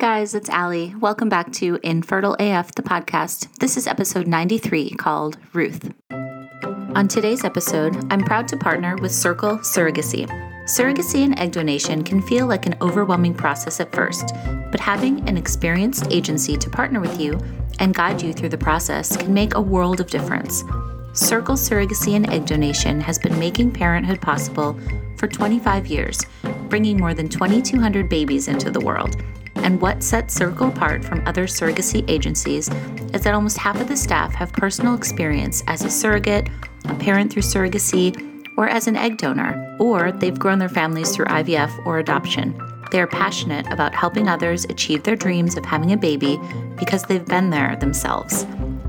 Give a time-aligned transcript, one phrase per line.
[0.00, 0.94] guys, it's Allie.
[0.98, 3.54] Welcome back to Infertile AF, the podcast.
[3.58, 5.92] This is episode 93 called Ruth.
[6.10, 10.26] On today's episode, I'm proud to partner with Circle Surrogacy.
[10.64, 14.34] Surrogacy and egg donation can feel like an overwhelming process at first,
[14.70, 17.38] but having an experienced agency to partner with you
[17.78, 20.64] and guide you through the process can make a world of difference.
[21.12, 24.80] Circle Surrogacy and Egg Donation has been making parenthood possible
[25.18, 26.24] for 25 years,
[26.70, 29.14] bringing more than 2,200 babies into the world.
[29.62, 32.68] And what sets Circle apart from other surrogacy agencies
[33.12, 36.48] is that almost half of the staff have personal experience as a surrogate,
[36.86, 38.14] a parent through surrogacy,
[38.56, 42.58] or as an egg donor, or they've grown their families through IVF or adoption.
[42.90, 46.40] They are passionate about helping others achieve their dreams of having a baby
[46.76, 48.46] because they've been there themselves.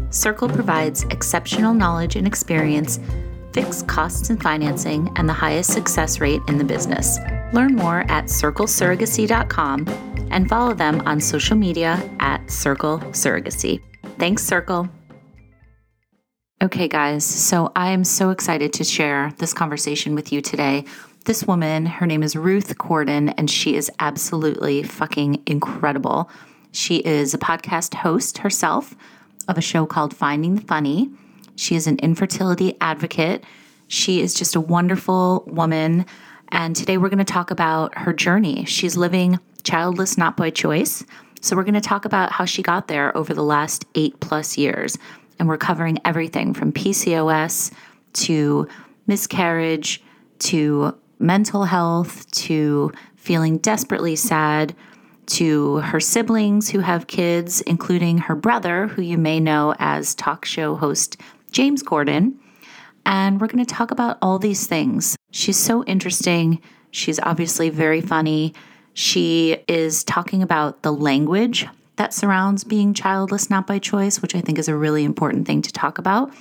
[0.10, 3.00] Circle provides exceptional knowledge and experience,
[3.54, 7.20] fixed costs and financing, and the highest success rate in the business.
[7.54, 9.88] Learn more at circlesurrogacy.com
[10.32, 13.82] and follow them on social media at Circle Surrogacy.
[14.18, 14.90] Thanks, Circle.
[16.64, 20.86] Okay, guys, so I am so excited to share this conversation with you today.
[21.26, 26.30] This woman, her name is Ruth Corden, and she is absolutely fucking incredible.
[26.72, 28.96] She is a podcast host herself
[29.48, 31.10] of a show called Finding the Funny.
[31.56, 33.44] She is an infertility advocate.
[33.88, 36.06] She is just a wonderful woman.
[36.50, 38.66] And today we're going to talk about her journey.
[38.66, 41.04] She's living childless not by choice.
[41.42, 44.58] So we're going to talk about how she got there over the last eight plus
[44.58, 44.98] years.
[45.40, 47.72] And we're covering everything from PCOS
[48.14, 48.68] to
[49.08, 50.04] miscarriage
[50.40, 54.76] to mental health to feeling desperately sad
[55.28, 60.46] to her siblings who have kids, including her brother, who you may know as talk
[60.46, 61.18] show host
[61.52, 62.34] James Corden.
[63.06, 65.16] And we're going to talk about all these things.
[65.32, 66.62] She's so interesting.
[66.92, 68.54] She's obviously very funny.
[68.94, 74.42] She is talking about the language that surrounds being childless not by choice, which I
[74.42, 76.34] think is a really important thing to talk about.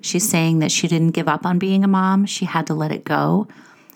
[0.00, 2.92] She's saying that she didn't give up on being a mom, she had to let
[2.92, 3.48] it go.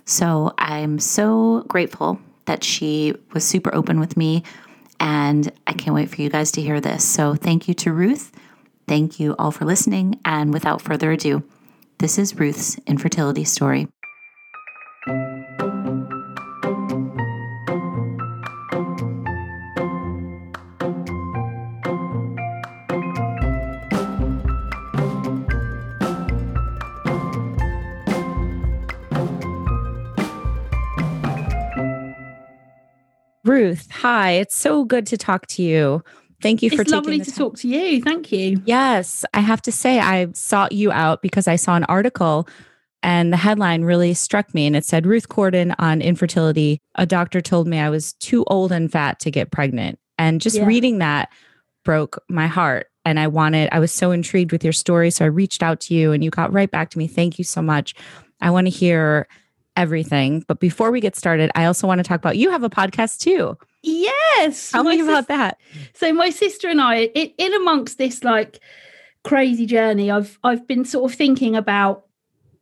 [0.05, 4.43] So I'm so grateful that she was super open with me.
[5.01, 7.05] And I can't wait for you guys to hear this.
[7.05, 8.33] So thank you to Ruth.
[8.89, 10.19] Thank you all for listening.
[10.25, 11.43] And without further ado,
[11.99, 13.87] this is Ruth's infertility story.
[33.45, 34.33] Ruth, hi.
[34.33, 36.03] It's so good to talk to you.
[36.41, 37.35] Thank you for it's lovely to time.
[37.35, 38.03] talk to you.
[38.03, 38.63] Thank you.
[38.65, 42.49] Yes, I have to say I sought you out because I saw an article
[43.03, 46.81] and the headline really struck me and it said Ruth Corden on infertility.
[46.95, 49.99] A doctor told me I was too old and fat to get pregnant.
[50.17, 50.67] And just yeah.
[50.67, 51.29] reading that
[51.85, 55.29] broke my heart and I wanted I was so intrigued with your story so I
[55.29, 57.07] reached out to you and you got right back to me.
[57.07, 57.95] Thank you so much.
[58.41, 59.27] I want to hear
[59.79, 60.45] everything.
[60.47, 63.21] But before we get started, I also want to talk about you have a podcast
[63.21, 63.57] too.
[63.83, 64.73] Yes.
[64.73, 65.59] Tell me about that.
[65.95, 68.59] So my sister and I, in, in amongst this like
[69.23, 72.05] crazy journey, I've I've been sort of thinking about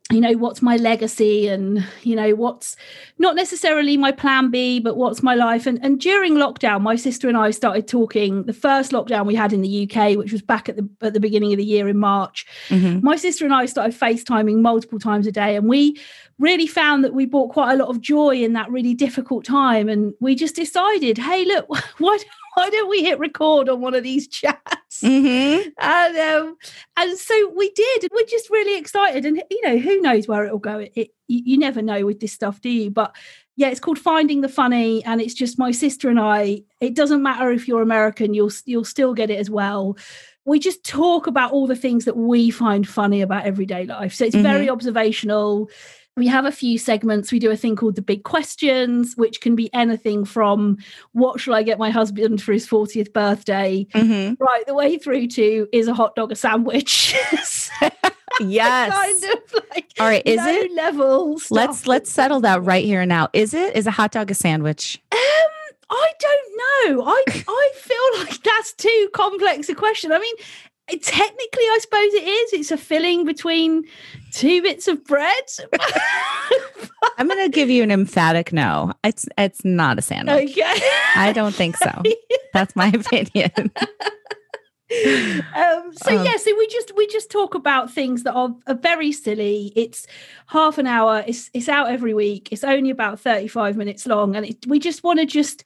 [0.09, 2.77] you know what's my legacy and you know what's
[3.17, 7.27] not necessarily my plan b but what's my life and, and during lockdown my sister
[7.27, 10.69] and i started talking the first lockdown we had in the uk which was back
[10.69, 13.05] at the at the beginning of the year in march mm-hmm.
[13.05, 15.99] my sister and i started facetiming multiple times a day and we
[16.39, 19.89] really found that we brought quite a lot of joy in that really difficult time.
[19.89, 21.67] And we just decided, hey, look,
[21.97, 22.17] why,
[22.53, 25.01] why don't we hit record on one of these chats?
[25.01, 25.69] Mm-hmm.
[25.79, 26.57] And, um,
[26.95, 28.09] and so we did.
[28.11, 29.25] We're just really excited.
[29.25, 30.79] And, you know, who knows where it'll go?
[30.79, 32.89] It, it, you never know with this stuff, do you?
[32.89, 33.15] But
[33.57, 36.61] yeah, it's called Finding the Funny, and it's just my sister and I.
[36.79, 39.97] It doesn't matter if you're American; you'll you'll still get it as well.
[40.45, 44.13] We just talk about all the things that we find funny about everyday life.
[44.13, 44.43] So it's mm-hmm.
[44.43, 45.69] very observational
[46.17, 47.31] we have a few segments.
[47.31, 50.77] We do a thing called the big questions, which can be anything from
[51.13, 54.43] what shall I get my husband for his 40th birthday, mm-hmm.
[54.43, 57.15] right the way through to is a hot dog a sandwich.
[58.41, 58.91] yes.
[58.91, 60.25] kind of like all right.
[60.25, 61.37] Is it level?
[61.37, 61.51] Stuff.
[61.51, 63.29] Let's let's settle that right here and now.
[63.33, 64.99] Is it is a hot dog a sandwich?
[65.11, 65.19] Um,
[65.89, 67.03] I don't know.
[67.05, 70.11] I I feel like that's too complex a question.
[70.11, 70.35] I mean,
[70.95, 73.83] technically i suppose it is it's a filling between
[74.37, 75.43] two bits of bread?
[77.17, 78.93] I'm going to give you an emphatic no.
[79.03, 80.51] It's it's not a sandwich.
[80.51, 80.79] Okay.
[81.15, 82.03] i don't think so.
[82.53, 83.51] That's my opinion.
[84.89, 88.73] Um, so um, yeah so we just we just talk about things that are, are
[88.73, 89.73] very silly.
[89.75, 90.07] It's
[90.45, 91.25] half an hour.
[91.27, 92.53] It's it's out every week.
[92.53, 94.37] It's only about 35 minutes long.
[94.37, 95.65] And it, we just want to just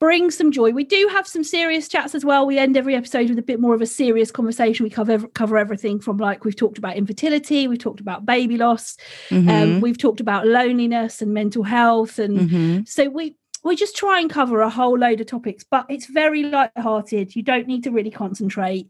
[0.00, 0.70] bring some joy.
[0.70, 2.46] We do have some serious chats as well.
[2.46, 4.82] We end every episode with a bit more of a serious conversation.
[4.84, 8.96] We cover cover everything from like we've talked about infertility, we've talked about baby loss,
[9.28, 9.48] Mhm.
[9.50, 12.88] um, we've talked about loneliness and mental health, and Mhm.
[12.88, 15.64] so we we just try and cover a whole load of topics.
[15.70, 17.36] But it's very light-hearted.
[17.36, 18.88] You don't need to really concentrate.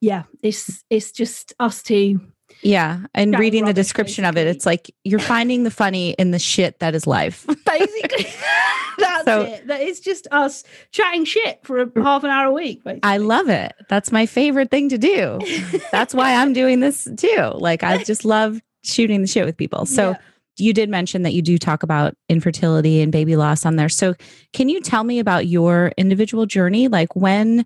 [0.00, 2.20] Yeah, it's it's just us two.
[2.62, 3.00] Yeah.
[3.14, 6.78] And reading the description of it, it's like you're finding the funny in the shit
[6.80, 7.46] that is life.
[7.66, 8.26] Basically,
[8.98, 9.66] that's So- it.
[9.66, 12.84] That is just us chatting shit for a half an hour a week.
[12.84, 13.00] Basically.
[13.02, 13.72] I love it.
[13.88, 15.38] That's my favorite thing to do.
[15.92, 17.52] That's why I'm doing this too.
[17.54, 19.86] Like I just love shooting the shit with people.
[19.86, 20.16] So Yeah.
[20.60, 23.88] You did mention that you do talk about infertility and baby loss on there.
[23.88, 24.14] So
[24.52, 26.88] can you tell me about your individual journey?
[26.88, 27.64] Like when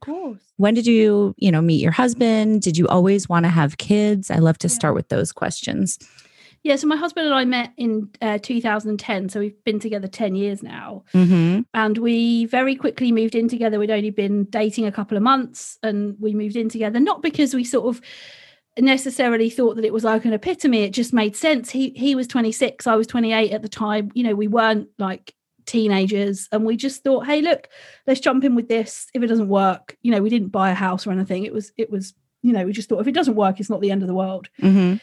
[0.56, 2.62] when did you, you know, meet your husband?
[2.62, 4.31] Did you always want to have kids?
[4.31, 4.75] I love to Yeah.
[4.75, 5.99] start with those questions.
[6.62, 9.29] Yeah, so my husband and I met in uh, 2010.
[9.29, 11.05] So we've been together 10 years now.
[11.12, 11.61] Mm-hmm.
[11.75, 13.79] And we very quickly moved in together.
[13.79, 17.52] We'd only been dating a couple of months and we moved in together, not because
[17.55, 18.00] we sort of
[18.79, 20.82] necessarily thought that it was like an epitome.
[20.82, 21.71] It just made sense.
[21.71, 24.11] He he was 26, I was 28 at the time.
[24.15, 25.35] You know, we weren't like
[25.67, 27.69] teenagers and we just thought, hey, look,
[28.06, 29.06] let's jump in with this.
[29.15, 31.44] If it doesn't work, you know, we didn't buy a house or anything.
[31.44, 33.81] It was, it was, you know, we just thought if it doesn't work, it's not
[33.81, 34.49] the end of the world.
[34.61, 34.97] Mm-hmm.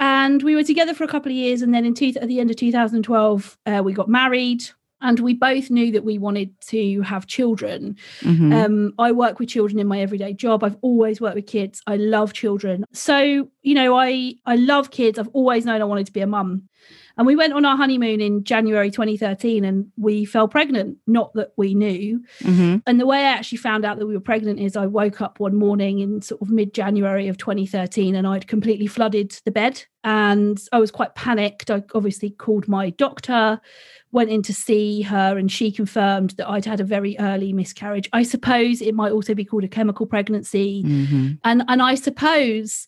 [0.00, 2.40] and we were together for a couple of years and then in two, at the
[2.40, 4.64] end of 2012 uh, we got married
[5.00, 7.96] and we both knew that we wanted to have children.
[8.20, 8.52] Mm-hmm.
[8.52, 10.64] um, i work with children in my everyday job.
[10.64, 11.82] I've always worked with kids.
[11.86, 12.84] I love children.
[12.92, 15.18] So you know i i love kids.
[15.18, 16.68] I've always known i wanted to be a mum.
[17.16, 20.98] And we went on our honeymoon in january 2013 and we fell pregnant.
[21.06, 22.22] Not that we knew.
[22.40, 22.76] Mm-hmm.
[22.86, 25.40] and the way I actually found out that we were pregnant is I woke up
[25.40, 29.84] one morning in sort of mid January of 2013 and I'd completely flooded the bed.
[30.04, 31.70] And I was quite panicked.
[31.70, 33.60] I obviously called my doctor,
[34.12, 38.08] went in to see her, and she confirmed that I'd had a very early miscarriage.
[38.12, 40.82] I suppose it might also be called a chemical pregnancy.
[40.84, 41.32] Mm-hmm.
[41.44, 42.86] And and I suppose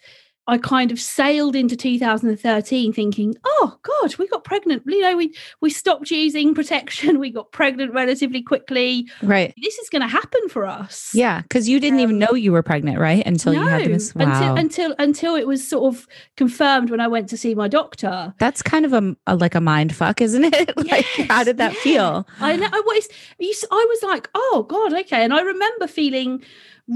[0.51, 4.83] I kind of sailed into 2013 thinking, oh God, we got pregnant.
[4.85, 7.21] You know, we we stopped using protection.
[7.21, 9.09] We got pregnant relatively quickly.
[9.23, 9.55] Right.
[9.63, 11.13] This is going to happen for us.
[11.15, 11.43] Yeah.
[11.51, 13.25] Cause you didn't even Um, know you were pregnant, right?
[13.25, 14.13] Until you had the miss.
[14.15, 14.25] Wow.
[14.25, 18.35] until until until it was sort of confirmed when I went to see my doctor.
[18.39, 20.77] That's kind of a, a like a mind fuck, isn't it?
[20.91, 21.81] like, how did that yeah.
[21.81, 22.29] feel?
[22.41, 22.69] I know.
[22.73, 23.09] I was.
[23.41, 25.23] I was like, oh God, okay.
[25.23, 26.43] And I remember feeling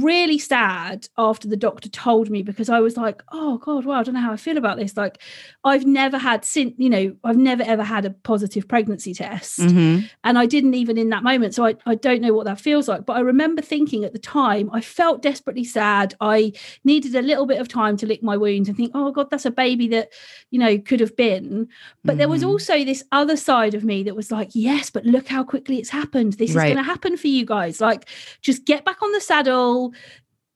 [0.03, 4.03] really sad after the doctor told me because I was like, oh God, well, I
[4.03, 4.97] don't know how I feel about this.
[4.97, 5.19] Like,
[5.65, 9.61] I've never had since you know, I've never ever had a positive pregnancy test.
[9.61, 10.07] Mm-hmm.
[10.25, 11.55] and I didn't even in that moment.
[11.55, 13.07] So I, I don't know what that feels like.
[13.07, 16.15] But I remember thinking at the time, I felt desperately sad.
[16.21, 16.53] I
[16.85, 19.47] needed a little bit of time to lick my wounds and think, oh God, that's
[19.47, 20.11] a baby that,
[20.51, 21.69] you know, could have been.
[22.05, 22.49] But there was Mhm.
[22.49, 25.91] also this other side of me that was like, yes, but look how quickly it's
[25.91, 26.35] happened.
[26.35, 27.81] This is going to happen for you guys.
[27.81, 28.09] Like,
[28.43, 29.84] just get back on the saddle.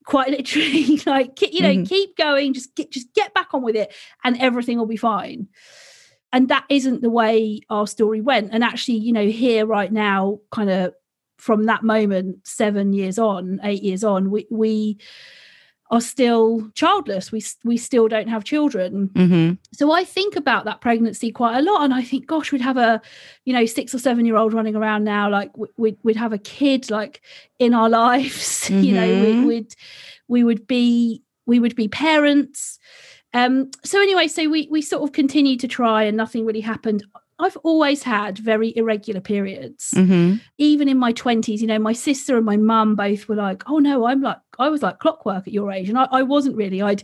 [0.04, 1.88] Quite literally, like you know, Mhm.
[1.88, 2.54] keep going.
[2.54, 3.92] Just get, just get back on with it,
[4.24, 5.48] and everything will be fine
[6.32, 10.38] and that isn't the way our story went and actually you know here right now
[10.52, 10.92] kind of
[11.38, 14.98] from that moment 7 years on 8 years on we we
[15.90, 19.54] are still childless we we still don't have children Mm-hmm.
[19.72, 22.76] so i think about that pregnancy quite a lot and i think gosh we'd have
[22.76, 23.00] a
[23.46, 26.38] you know 6 or 7 year old running around now like we'd, we'd have a
[26.38, 27.22] kid like
[27.58, 29.46] in our lives you know we, Mhm.
[29.46, 29.74] we'd
[30.28, 32.78] we would be we would be parents
[33.34, 37.02] um so anyway so we we sort of continued to try and nothing really happened
[37.38, 40.36] i've always had very irregular periods Mm-hmm.
[40.58, 43.78] even in my 20s you know my sister and my mum both were like oh
[43.78, 46.82] no i'm like i was like clockwork at your age and i, I wasn't really
[46.82, 47.02] i'd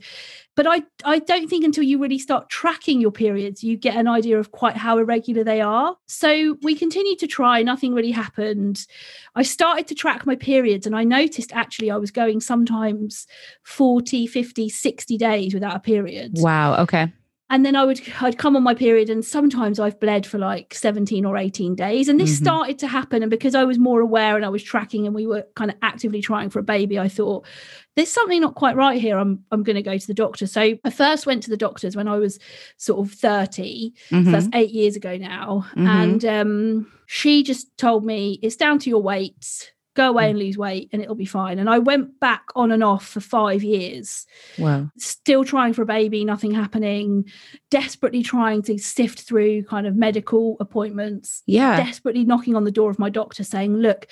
[0.54, 4.08] but i i don't think until you really start tracking your periods you get an
[4.08, 8.86] idea of quite how irregular they are so we continued to try nothing really happened
[9.34, 13.26] i started to track my periods and i noticed actually i was going sometimes
[13.64, 16.82] 40 50 60 days without a period Wow.
[16.82, 17.12] Okay.
[17.54, 20.74] And then I would I'd come on my period and sometimes I've bled for like
[20.74, 22.42] 17 or 18 days and this Mhm.
[22.42, 25.26] started to happen and because I was more aware and I was tracking and we
[25.26, 27.46] were kind of actively trying for a baby I thought
[27.94, 30.60] there's something not quite right here I'm I'm going to go to the doctor so
[30.84, 32.40] I first went to the doctors when I was
[32.76, 34.32] sort of 30 so Mhm.
[34.32, 35.86] that's 8 years ago now Mhm.
[35.88, 40.30] and um she just told me it's down to your weight go away Mm.
[40.30, 43.20] and lose weight and it'll be fine and I went back on and off for
[43.20, 44.26] 5 years
[44.58, 44.90] Wow.
[44.98, 47.24] still trying for a baby, nothing happening,
[47.70, 51.76] desperately trying to sift through kind of medical appointments, Yeah.
[51.76, 54.06] desperately knocking on the door of my doctor saying, Look,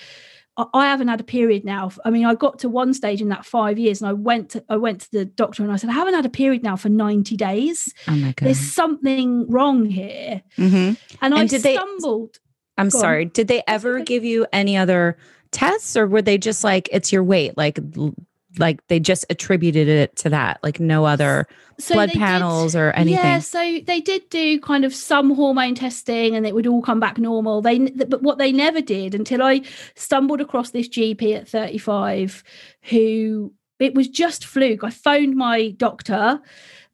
[0.57, 1.91] I- I haven't had a period now.
[2.05, 4.63] I mean, I got to one stage in that five years, and I went to
[4.69, 6.91] I went to the doctor and I said, I haven't had a period now for
[6.91, 7.93] 90 days.
[8.07, 8.47] Oh my god.
[8.47, 10.43] There's something wrong here.
[10.59, 10.97] Mhm.
[11.23, 12.39] And, I And did they- stumbled.
[12.77, 13.01] I'm Go on.
[13.01, 13.25] sorry.
[13.27, 15.17] Did they ever give you any other
[15.53, 17.79] tests or were they just like it's your weight like
[18.59, 21.47] like they just attributed it to that like no other
[21.79, 25.35] So blood they did- panels or anything Yeah, so they did do kind of some
[25.35, 27.63] hormone testing, and it would all come back normal.
[27.63, 29.63] They, but what they never did until I
[29.95, 32.45] stumbled across this GP at 35,
[32.91, 34.85] who it was just fluke.
[34.85, 36.41] I phoned my doctor.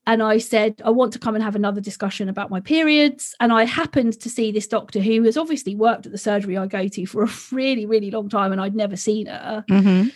[0.08, 3.34] And I said, I want to come and have another discussion about my periods.
[3.40, 6.66] And I happened to see this doctor who has obviously worked at the surgery I
[6.66, 9.66] go to for a really, really long time, and I'd never seen her.
[9.68, 10.10] Mhm.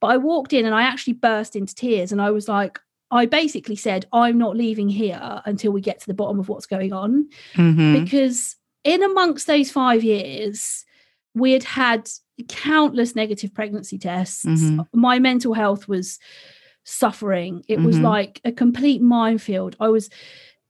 [0.00, 2.10] But I walked in and I actually burst into tears.
[2.10, 2.80] And I was like,
[3.10, 6.66] I basically said, I'm not leaving here until we get to the bottom of what's
[6.66, 7.28] going on.
[7.54, 8.02] Mhm.
[8.02, 10.86] Because in amongst those five years,
[11.34, 12.08] we had had
[12.48, 14.44] countless negative pregnancy tests.
[14.46, 14.86] Mhm.
[14.94, 16.18] My mental health was
[16.88, 17.62] suffering.
[17.68, 18.02] It was Mhm.
[18.02, 19.76] like a complete minefield.
[19.78, 20.08] I was,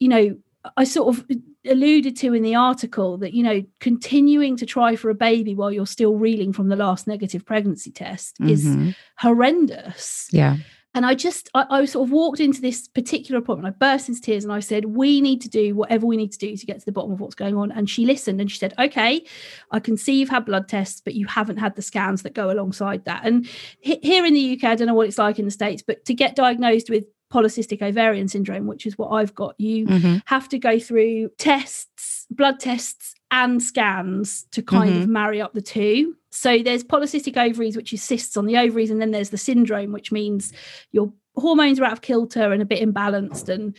[0.00, 0.36] you know,
[0.76, 1.24] I sort of
[1.64, 5.70] alluded to in the article that, you know, continuing to try for a baby while
[5.72, 8.94] you're still reeling from the last negative pregnancy test is Mhm.
[9.18, 10.28] horrendous.
[10.32, 10.56] yeah
[10.98, 13.72] And I just, I, I sort of walked into this particular appointment.
[13.72, 16.38] I burst into tears and I said, We need to do whatever we need to
[16.38, 17.70] do to get to the bottom of what's going on.
[17.70, 19.24] And she listened and she said, Okay,
[19.70, 22.50] I can see you've had blood tests, but you haven't had the scans that go
[22.50, 23.20] alongside that.
[23.24, 23.48] And
[23.80, 26.04] he- here in the UK, I don't know what it's like in the States, but
[26.06, 30.22] to get diagnosed with polycystic ovarian syndrome, which is what I've got, you Mhm.
[30.24, 35.62] have to go through tests, blood tests, and scans to kind of marry up the
[35.62, 36.16] two.
[36.30, 39.92] So there's polycystic ovaries, which is cysts on the ovaries, and then there's the syndrome,
[39.92, 40.52] which means
[40.92, 43.48] your hormones are out of kilter and a bit imbalanced.
[43.48, 43.76] And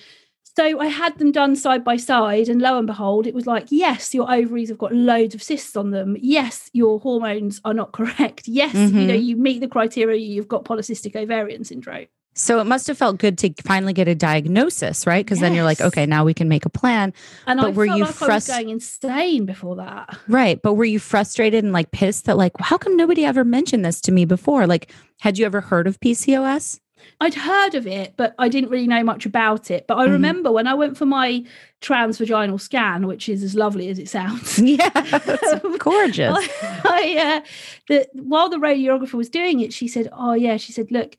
[0.57, 3.67] so I had them done side by side, and lo and behold, it was like,
[3.69, 6.17] yes, your ovaries have got loads of cysts on them.
[6.19, 8.47] Yes, your hormones are not correct.
[8.47, 9.25] Yes, you know, Mhm.
[9.25, 12.07] you meet the criteria, you've got polycystic ovarian syndrome.
[12.35, 15.63] So it must have felt good to finally get a diagnosis right because then you're
[15.65, 17.11] like okay now we can make a plan
[17.47, 20.17] And But I were you like I was going insane before that.
[20.27, 20.61] Right.
[20.61, 23.99] But were you frustrated and like pissed that, like, how come nobody ever mentioned this
[24.01, 24.67] to me before?
[24.67, 26.79] Like, had you ever heard of PCOS?
[27.21, 29.87] I'd heard of it, but I didn't really know much about it.
[29.87, 30.11] But I Mhm.
[30.11, 31.43] remember when I went for my
[31.81, 34.59] transvaginal scan, which is as lovely as it sounds.
[34.59, 34.89] Yeah.
[34.95, 36.37] It's gorgeous.
[36.85, 37.47] I, uh,
[37.87, 41.15] the, while the radiographer was doing it, she said, "Oh yeah," she said, "Look,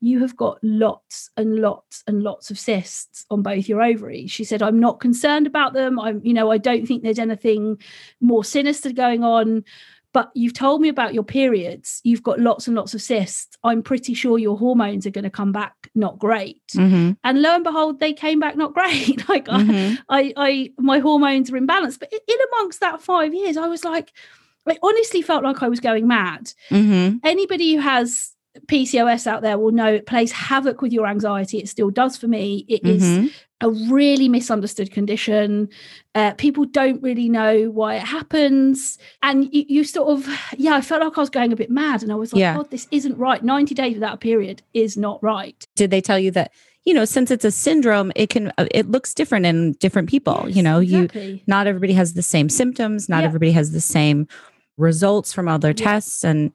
[0.00, 4.44] you have got lots and lots and lots of cysts on both your ovaries." She
[4.44, 5.98] said, "I'm not concerned about them.
[5.98, 7.78] I'm, you know, I don't think there's anything
[8.20, 9.64] more sinister going on."
[10.12, 12.00] But you've told me about your periods.
[12.04, 13.58] You've got lots and lots of cysts.
[13.64, 16.62] I'm pretty sure your hormones are going to come back not great.
[16.74, 17.16] Mhm.
[17.24, 19.28] And lo and behold, they came back not great.
[19.28, 19.98] like I, Mhm.
[20.08, 21.98] I, I, my hormones are imbalanced.
[21.98, 24.12] But in amongst that five years, I was like,
[24.68, 26.52] I honestly felt like I was going mad.
[26.70, 27.18] Mhm.
[27.24, 28.33] Anybody who has
[28.66, 31.58] PCOS out there will know it plays havoc with your anxiety.
[31.58, 32.64] It still does for me.
[32.68, 33.30] It is Mhm.
[33.60, 35.68] a really misunderstood condition.
[36.14, 38.98] Uh, people don't really know why it happens.
[39.22, 42.02] And you, you sort of, yeah, I felt like I was going a bit mad.
[42.02, 42.56] And I was like, Yeah.
[42.56, 43.42] God, this isn't right.
[43.42, 45.66] 90 days without a period is not right.
[45.74, 46.52] Did they tell you that,
[46.84, 50.44] you know, since it's a syndrome, it can, uh, it looks different in different people?
[50.46, 51.08] you Yes, know, you,
[51.48, 53.26] not everybody has the same symptoms, not Yeah.
[53.26, 54.28] everybody has the same
[54.76, 55.84] results from all their Yeah.
[55.84, 56.22] tests.
[56.24, 56.52] And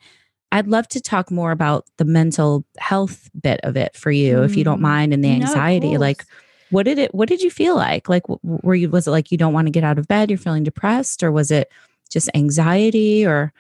[0.52, 4.58] I'd love to talk more about the mental health bit of it for you, if
[4.58, 4.82] you don't Mm.
[4.84, 5.98] mind, and the No, anxiety.
[5.98, 6.26] like,
[6.72, 9.38] what did it what did you feel like like were you was it like you
[9.40, 11.68] don't want to get out of bed you're feeling depressed or was it
[12.12, 13.52] just anxiety or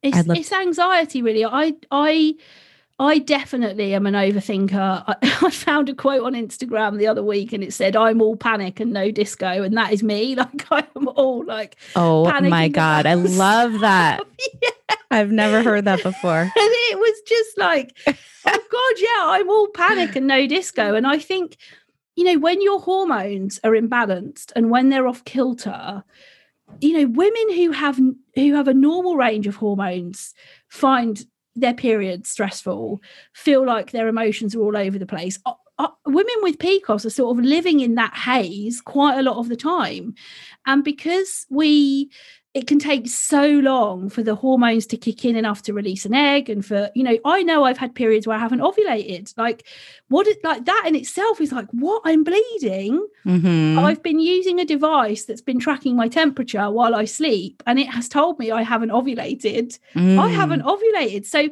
[0.00, 2.32] it's, love- it's anxiety really i i
[3.02, 5.04] i definitely am an overthinker.
[5.06, 5.14] I,
[5.46, 8.80] I found a quote on instagram the other week and it said i'm all panic
[8.80, 10.36] and no disco and that is me.
[10.42, 14.24] Like i am all like oh my god i love that.
[14.62, 14.96] yeah.
[15.10, 16.40] i've never heard that before.
[16.40, 18.12] And it was just like oh
[18.44, 20.94] god yeah i'm all panic and no disco.
[20.94, 21.56] And i think
[22.16, 26.04] you know when your hormones are imbalanced and when they're off kilter
[26.80, 27.98] you know women who have
[28.34, 30.34] who have a normal range of hormones
[30.68, 33.02] find their periods stressful
[33.34, 35.38] feel like their emotions are all over the place.
[36.06, 39.56] Women with pcos are sort of living in that haze quite a lot of the
[39.56, 40.14] time.
[40.66, 42.10] And because we
[42.54, 46.12] it can take so long for the hormones to kick in enough to release an
[46.12, 49.66] egg and for you know i know i've had periods where i haven't ovulated like
[50.08, 53.78] what it like that in itself is like what i'm bleeding Mhm.
[53.78, 57.88] i've been using a device that's been tracking my temperature while i sleep and it
[57.88, 60.30] has told me i haven't ovulated i Mm.
[60.34, 61.48] haven't ovulated so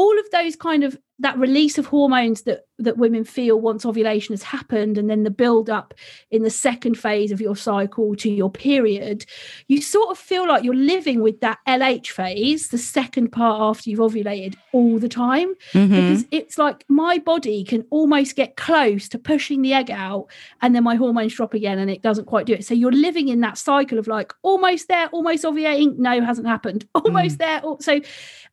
[0.00, 4.34] all of those kind of that release of hormones that that women feel once ovulation
[4.34, 5.94] has happened and then the build up
[6.30, 9.24] in the second phase of your cycle to your period
[9.66, 13.88] you sort of feel like you're living with that LH phase the second part after
[13.88, 15.54] you've ovulated all the time.
[15.72, 15.88] Mhm.
[15.88, 20.26] because it's like my body can almost get close to pushing the egg out
[20.60, 22.66] and then my hormones drop again and it doesn't quite do it.
[22.66, 26.86] So you're living in that cycle of like almost there almost ovulating no hasn't happened.
[27.06, 27.62] Almost there.
[27.80, 28.00] So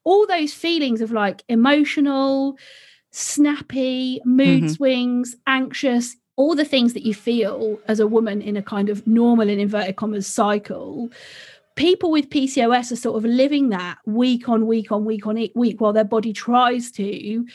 [0.06, 2.58] all those feelings of like emotional
[3.12, 4.76] snappy mood Mhm.
[4.76, 9.06] swings anxious all the things that you feel as a woman in a kind of
[9.06, 11.10] normal in inverted commas cycle
[11.76, 15.80] people with PCOS are sort of living that week on week on week on week
[15.82, 17.46] while their body tries to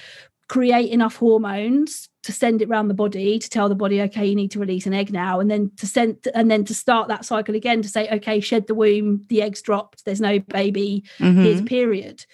[0.49, 4.35] create enough hormones to send it around the body to tell the body okay you
[4.35, 7.25] need to release an egg now and then to send and then to start that
[7.25, 11.42] cycle again to say okay shed the womb the eggs dropped there's no baby Mhm.
[11.42, 12.25] here's period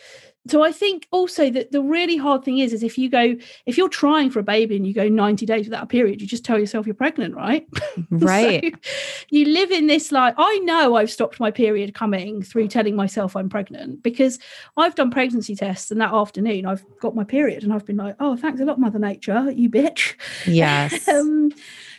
[0.47, 3.35] so i think also that the really hard thing is is if you go
[3.67, 6.27] if you're trying for a baby and you go 90 days without a period you
[6.27, 7.67] just tell yourself you're pregnant right?
[8.11, 8.75] Right.
[8.83, 12.97] so you live in this like I know I've stopped my period coming through telling
[12.97, 14.39] myself I'm pregnant because
[14.77, 18.17] I've done pregnancy tests and that afternoon I've got my period and I've been like,
[18.21, 20.15] oh, thanks a lot, Mother Nature, you bitch.
[20.47, 21.09] yes.
[21.15, 21.51] Um,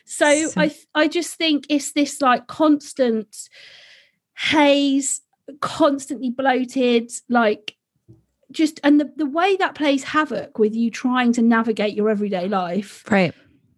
[0.05, 3.49] so So- I I just think it's this like constant
[4.37, 5.21] haze,
[5.61, 7.74] constantly bloated, like
[8.55, 12.47] just and the, the way that plays havoc with you trying to navigate your everyday
[12.47, 13.33] life right.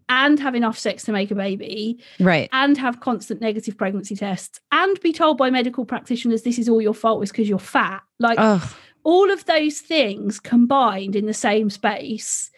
[0.08, 2.48] and have enough sex to make a baby right.
[2.54, 6.82] and have constant negative pregnancy tests and be told by medical practitioners this is all
[6.82, 7.24] your fault.
[7.24, 8.02] Is because you're fat.
[8.20, 12.52] Like oh all of those things combined in the same space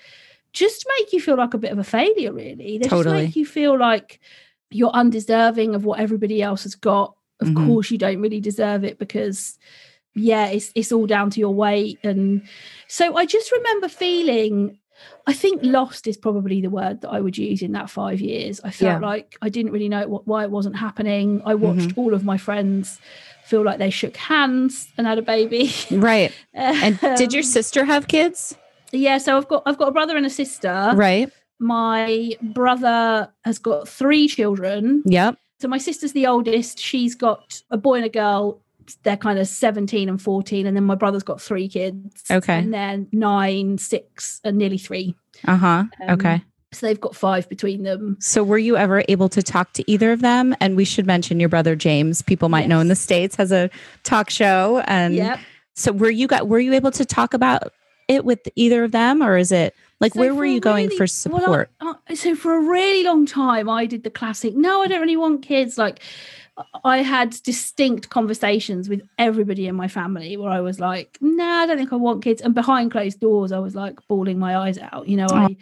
[0.51, 2.79] just make you feel like a bit of a failure really.
[2.79, 3.03] They Totally.
[3.03, 4.19] just make you feel like
[4.71, 7.15] you're undeserving of what everybody else has got.
[7.39, 7.67] Of Mhm.
[7.67, 9.59] course you don't really deserve it because
[10.19, 12.41] yeah it's it's all down to your weight and
[12.87, 14.77] so i just remember feeling
[15.25, 18.59] I think lost is probably the word that I would use in that five years.
[18.65, 19.07] I felt Yeah.
[19.07, 21.41] like I didn't really know what, why it wasn't happening.
[21.45, 22.99] I watched all of my friends
[23.45, 25.71] feel like they shook hands and had a baby.
[25.91, 28.57] right and did your Um, sister have kids
[28.91, 30.91] Yeah, so I've got I've got a brother and a sister.
[30.95, 35.03] right My brother has got three children.
[35.05, 36.77] yep So my sister's the oldest.
[36.79, 38.59] She's got a boy and a girl.
[39.03, 40.65] They're kind of 17 and 14.
[40.67, 42.23] And then my brother's got three kids.
[42.31, 42.59] Okay.
[42.59, 45.15] And then nine, six, and nearly three.
[45.47, 48.17] uh-huh Um, okay So they've got five between them.
[48.19, 50.55] So, were you ever able to talk to either of them?
[50.61, 52.21] And we should mention your brother James.
[52.21, 53.69] People might know in the states has a
[54.03, 54.83] talk show.
[54.85, 55.39] And Yep.
[55.75, 57.73] so, were you got were you able to talk about
[58.07, 60.97] it with either of them, or is it like So where were you going really-
[60.97, 61.69] for well, I- support?
[61.81, 64.55] uh, so for a really long time, I did the classic.
[64.55, 65.77] No, I don't really want kids.
[65.77, 65.99] Like
[66.83, 71.65] I had distinct conversations with everybody in my family where I was like, "Nah, I
[71.65, 74.77] don't think I want kids." And behind closed doors, I was like bawling my eyes
[74.77, 75.07] out.
[75.07, 75.55] You know, I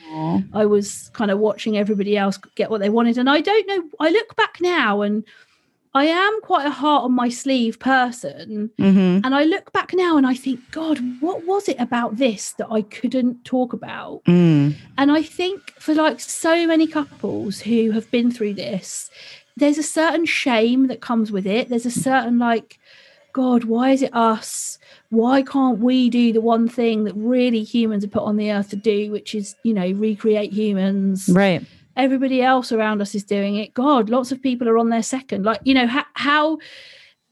[0.54, 3.18] I was kind of watching everybody else get what they wanted.
[3.18, 5.24] And I don't know, I look back now and
[5.94, 8.70] I am quite a heart on my sleeve person.
[8.78, 9.22] Mhm.
[9.24, 12.68] And I look back now and I think, God, what was it about this that
[12.70, 14.24] I couldn't talk about?
[14.26, 14.76] Mm.
[14.98, 19.10] And I think for like so many couples who have been through this,
[19.58, 21.70] there's a certain shame that comes with it.
[21.70, 22.80] There's a certain like,
[23.34, 24.78] God, why is it us?
[25.10, 28.70] Why can't we do the one thing that really humans are put on the earth
[28.70, 31.30] to do, which is, you know, recreate humans?
[31.30, 31.66] Right.
[31.96, 33.74] Everybody else around us is doing it.
[33.74, 35.44] God, lots of people are on their second.
[35.44, 36.60] Like, you know, how, how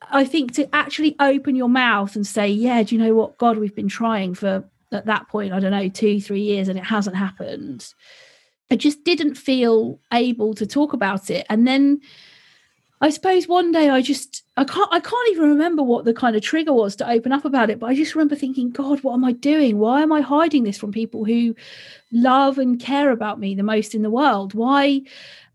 [0.10, 3.38] I think to actually open your mouth and say, yeah, do you know what?
[3.38, 6.80] God, we've been trying for at that point, I don't know, two, three years and
[6.80, 7.94] it hasn't happened.
[8.72, 11.46] I just didn't feel able to talk about it.
[11.50, 12.02] And then
[13.02, 16.36] I suppose one day I just I can't I can't even remember what the kind
[16.36, 19.14] of trigger was to open up about it, but I just remember thinking, God, what
[19.14, 19.78] am I doing?
[19.78, 21.56] Why am I hiding this from people who
[22.12, 24.54] love and care about me the most in the world?
[24.54, 25.02] Why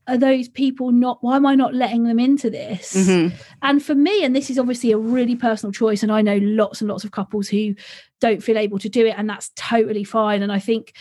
[0.07, 2.95] are those people not why am I not letting them into this?
[2.95, 3.33] Mhm.
[3.63, 6.81] And for me, and this is obviously a really personal choice, and I know lots
[6.81, 7.75] and lots of couples who
[8.21, 10.43] don't feel able to do it, and that's totally fine.
[10.43, 10.95] And I think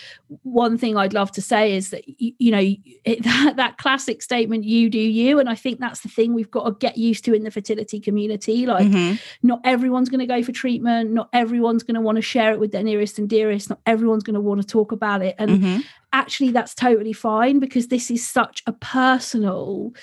[0.43, 2.59] one thing I'd love to say is that you, you know
[3.05, 6.51] it, that, that classic statement, "You do you," and I think that's the thing we've
[6.51, 8.65] got to get used to in the fertility community.
[8.65, 9.19] Like, Mhm.
[9.43, 12.59] not everyone's going to go for treatment, not everyone's going to want to share it
[12.59, 15.51] with their nearest and dearest, not everyone's going to want to talk about it, and
[15.61, 15.83] Mhm.
[16.13, 19.93] actually that's totally fine because this is such a personal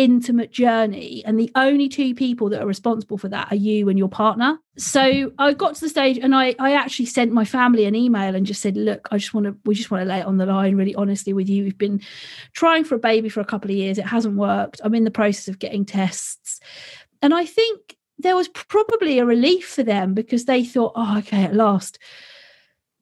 [0.00, 3.98] intimate journey and the only two people that are responsible for that are you and
[3.98, 4.58] your partner.
[4.78, 8.34] So i got to the stage and i i actually sent my family an email
[8.34, 10.38] and just said look i just want to we just want to lay it on
[10.38, 11.64] the line really honestly with you.
[11.64, 12.00] We've been
[12.54, 13.98] trying for a baby for a couple of years.
[13.98, 14.80] It hasn't worked.
[14.82, 16.60] I'm in the process of getting tests.
[17.20, 21.44] And i think there was probably a relief for them because they thought oh okay
[21.44, 21.98] at last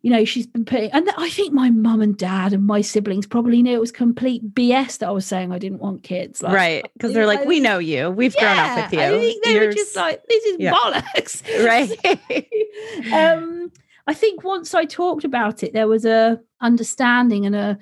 [0.03, 3.27] you know, she's been putting, and I think my mum and dad and my siblings
[3.27, 6.41] probably knew it was complete BS that I was saying I didn't want kids.
[6.41, 6.91] Like, right.
[6.93, 8.11] Because they're like, we know you.
[8.11, 9.07] We've yeah, grown up with you.
[9.07, 9.67] I think they You're...
[9.67, 10.73] were just like, this is yeah.
[10.73, 11.43] bollocks.
[11.69, 13.13] Right.
[13.13, 13.73] um,
[14.07, 17.79] I think once I talked about it, there was a understanding and a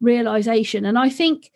[0.00, 0.84] realization.
[0.84, 1.52] And I think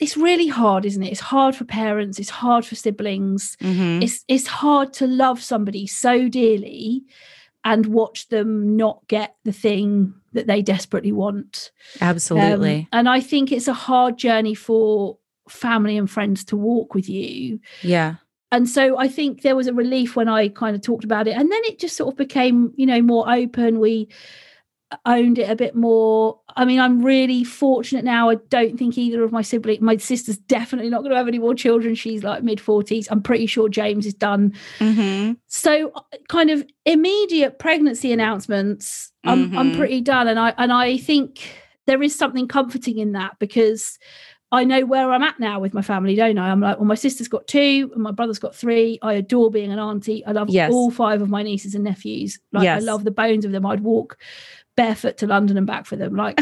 [0.00, 1.12] it's really hard, isn't it?
[1.12, 3.56] It's hard for parents, it's hard for siblings.
[3.60, 4.02] Mm-hmm.
[4.02, 7.04] It's it's hard to love somebody so dearly
[7.64, 11.70] and watch them not get the thing that they desperately want.
[12.00, 12.80] Absolutely.
[12.80, 17.08] Um, and I think it's a hard journey for family and friends to walk with
[17.08, 17.60] you.
[17.82, 18.16] Yeah.
[18.50, 21.36] And so I think there was a relief when I kind of talked about it.
[21.36, 23.80] And then it just sort of became, you know, more open.
[23.80, 24.08] We
[25.06, 26.40] owned it a bit more.
[26.56, 28.30] I mean, I'm really fortunate now.
[28.30, 31.38] I don't think either of my siblings, my sister's definitely not going to have any
[31.38, 31.94] more children.
[31.94, 33.08] She's like mid 40s.
[33.10, 34.54] I'm pretty sure James is done.
[34.78, 35.32] Mm-hmm.
[35.48, 39.58] So, uh, kind of immediate pregnancy announcements, I'm, mm-hmm.
[39.58, 40.28] I'm pretty done.
[40.28, 41.40] And I and I think
[41.86, 43.98] there is something comforting in that because
[44.52, 46.50] I know where I'm at now with my family, don't I?
[46.50, 48.98] I'm like, well, my sister's got two and my brother's got three.
[49.00, 50.24] I adore being an auntie.
[50.26, 50.70] I love yes.
[50.70, 52.38] all five of my nieces and nephews.
[52.52, 52.82] Like yes.
[52.82, 53.64] I love the bones of them.
[53.64, 54.18] I'd walk
[54.76, 56.14] barefoot to London and back for them.
[56.16, 56.40] Like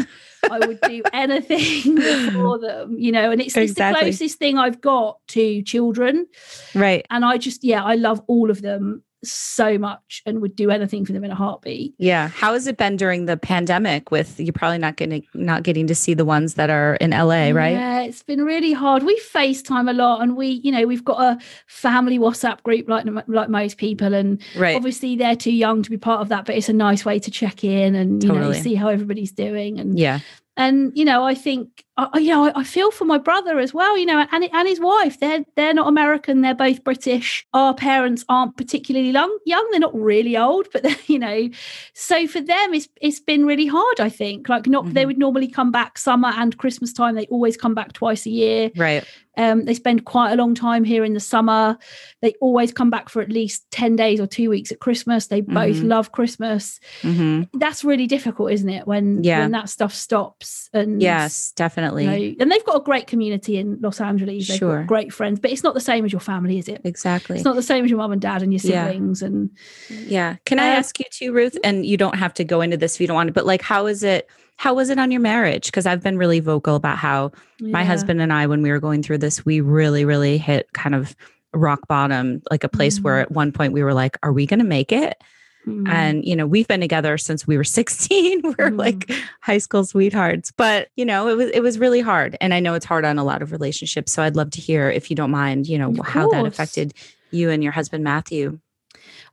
[0.49, 1.97] I would do anything
[2.31, 3.99] for them, you know, and it's, exactly.
[3.99, 6.27] the closest thing I've got to children.
[6.73, 7.05] Right.
[7.09, 11.05] And I just, yeah, I love all of them so much and would do anything
[11.05, 11.93] for them in a heartbeat.
[11.97, 12.29] Yeah.
[12.29, 15.95] How has it been during the pandemic with you're probably not getting not getting to
[15.95, 17.73] see the ones that are in LA, right?
[17.73, 19.03] Yeah, it's been really hard.
[19.03, 23.05] We FaceTime a lot and we, you know, we've got a family WhatsApp group like
[23.27, 24.75] like most people and right.
[24.75, 27.31] obviously they're too young to be part of that, but it's a nice way to
[27.31, 28.55] check in and you totally.
[28.55, 30.19] know see how everybody's doing and yeah
[30.57, 33.97] and you know i think I, you know I, feel for my brother as well
[33.97, 38.25] you know and, and his wife they're they're not american they're both british our parents
[38.29, 41.49] aren't particularly young young they're not really old but you know
[41.93, 44.93] so for them it's it's been really hard i think like not mm-hmm.
[44.93, 48.29] they would normally come back summer and christmas time they always come back twice a
[48.29, 49.05] year right
[49.37, 51.77] um, they spend quite a long time here in the summer.
[52.21, 55.27] They always come back for at least 10 days or two weeks at Christmas.
[55.27, 55.87] They both mm-hmm.
[55.87, 56.79] love Christmas.
[57.01, 57.57] Mm-hmm.
[57.57, 58.87] That's really difficult, isn't it?
[58.87, 59.39] When, yeah.
[59.39, 60.69] when that stuff stops.
[60.73, 61.90] And yes, definitely.
[61.99, 64.47] You know, and they've got a great community in Los Angeles.
[64.47, 64.79] They've sure.
[64.79, 66.81] got great friends, but it's not the same as your family, is it?
[66.83, 67.35] Exactly.
[67.35, 69.21] It's not the same as your mom and dad and your siblings.
[69.21, 69.27] Yeah.
[69.27, 69.49] And
[69.89, 70.35] yeah.
[70.45, 71.57] Can I uh, ask you too, Ruth?
[71.63, 73.61] And you don't have to go into this if you don't want to, but like,
[73.61, 74.29] how is it?
[74.57, 75.65] how was it on your marriage?
[75.65, 77.71] Because I've been really vocal about how yeah.
[77.71, 80.93] my husband and I, when we were going through this, we really, really hit kind
[80.93, 81.15] of
[81.51, 83.03] rock bottom, like a place mm.
[83.03, 85.19] where at one point we were like, are we going to make it?
[85.67, 85.87] Mm.
[85.87, 88.41] And, you know, we've been together since we were 16.
[88.43, 88.77] we're mm.
[88.77, 90.51] like high school sweethearts.
[90.51, 92.37] But, you know, it was it was really hard.
[92.41, 94.11] And I know it's hard on a lot of relationships.
[94.11, 96.33] So I'd love to hear, if you don't mind, you know, of how course.
[96.33, 96.93] that affected
[97.31, 98.59] you and your husband Matthew.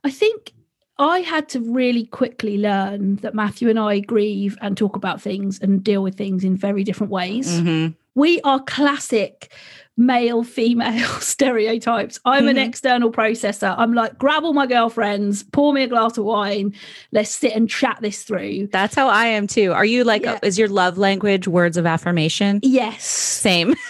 [0.03, 0.53] I think
[0.97, 5.59] I had to really quickly learn that Matthew and I grieve and talk about things
[5.59, 7.59] and deal with things in very different ways.
[7.59, 7.93] Mm-hmm.
[8.15, 9.51] We are classic
[9.99, 12.19] male female stereotypes.
[12.25, 12.49] I'm mm-hmm.
[12.49, 13.75] an external processor.
[13.77, 16.73] I'm like, grab all my girlfriends, pour me a glass of wine,
[17.11, 18.67] let's sit and chat this through.
[18.71, 19.73] That's how I am too.
[19.73, 20.39] Are you like, yeah.
[20.41, 22.61] is your love language words of affirmation?
[22.63, 23.03] Yes.
[23.05, 23.75] Same.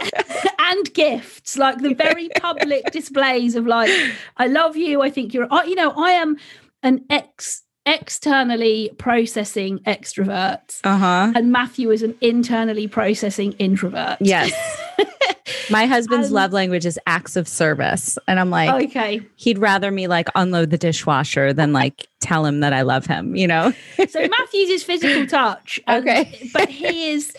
[0.58, 3.90] and gifts, like the very public displays of like,
[4.38, 5.02] I love you.
[5.02, 6.38] I think you're, you know, I am
[6.82, 10.80] an ex externally processing extrovert.
[10.84, 11.32] Uh-huh.
[11.34, 14.18] And Matthew is an internally processing introvert.
[14.20, 14.52] Yes.
[15.70, 18.18] My husband's um, love language is acts of service.
[18.28, 19.20] And I'm like, okay.
[19.36, 23.36] He'd rather me like unload the dishwasher than like tell him that I love him,
[23.36, 23.72] you know?
[24.08, 25.80] so Matthew's his physical touch.
[25.88, 26.38] okay.
[26.52, 27.32] But he is,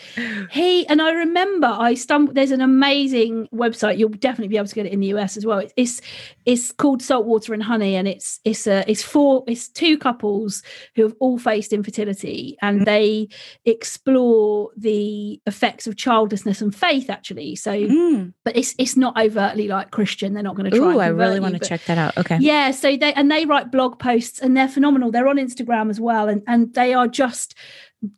[0.50, 3.96] he, and I remember I stumbled, there's an amazing website.
[3.96, 5.58] You'll definitely be able to get it in the US as well.
[5.58, 6.00] It's, it's,
[6.44, 7.94] it's called Saltwater and Honey.
[7.94, 10.62] And it's, it's a, it's four, it's two couples
[10.96, 12.84] who have all faced infertility and mm.
[12.84, 13.28] they
[13.64, 17.54] explore the effects of childlessness and faith actually.
[17.54, 18.32] So, mm.
[18.42, 20.34] but it's, it's not overtly like Christian.
[20.34, 20.94] They're not going to try.
[20.94, 22.16] Oh, I really want to check that out.
[22.18, 22.38] Okay.
[22.40, 22.72] Yeah.
[22.72, 25.10] So they, and they write blog posts and they're phenomenal.
[25.10, 27.54] They're on Instagram as well, and and they are just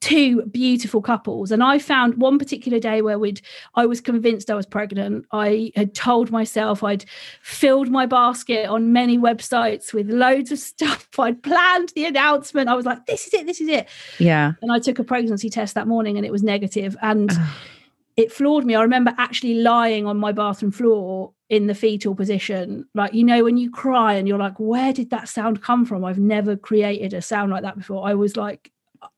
[0.00, 1.50] two beautiful couples.
[1.50, 3.40] And i found one particular day where we'd
[3.74, 5.26] i was convinced i was pregnant.
[5.32, 7.04] I had told myself i'd
[7.42, 11.08] filled my basket on many websites with loads of stuff.
[11.18, 12.68] I'd planned the announcement.
[12.68, 13.88] I was like this is it this is it.
[14.18, 14.52] Yeah.
[14.62, 16.96] And i took a pregnancy test that morning and it was negative.
[17.02, 17.30] And
[18.16, 18.74] it floored me.
[18.74, 22.86] I remember actually lying on my bathroom floor in the fetal position.
[22.94, 26.04] Like you know when you cry and you're like where did that sound come from?
[26.04, 28.06] I've never created a sound like that before.
[28.06, 28.70] I was like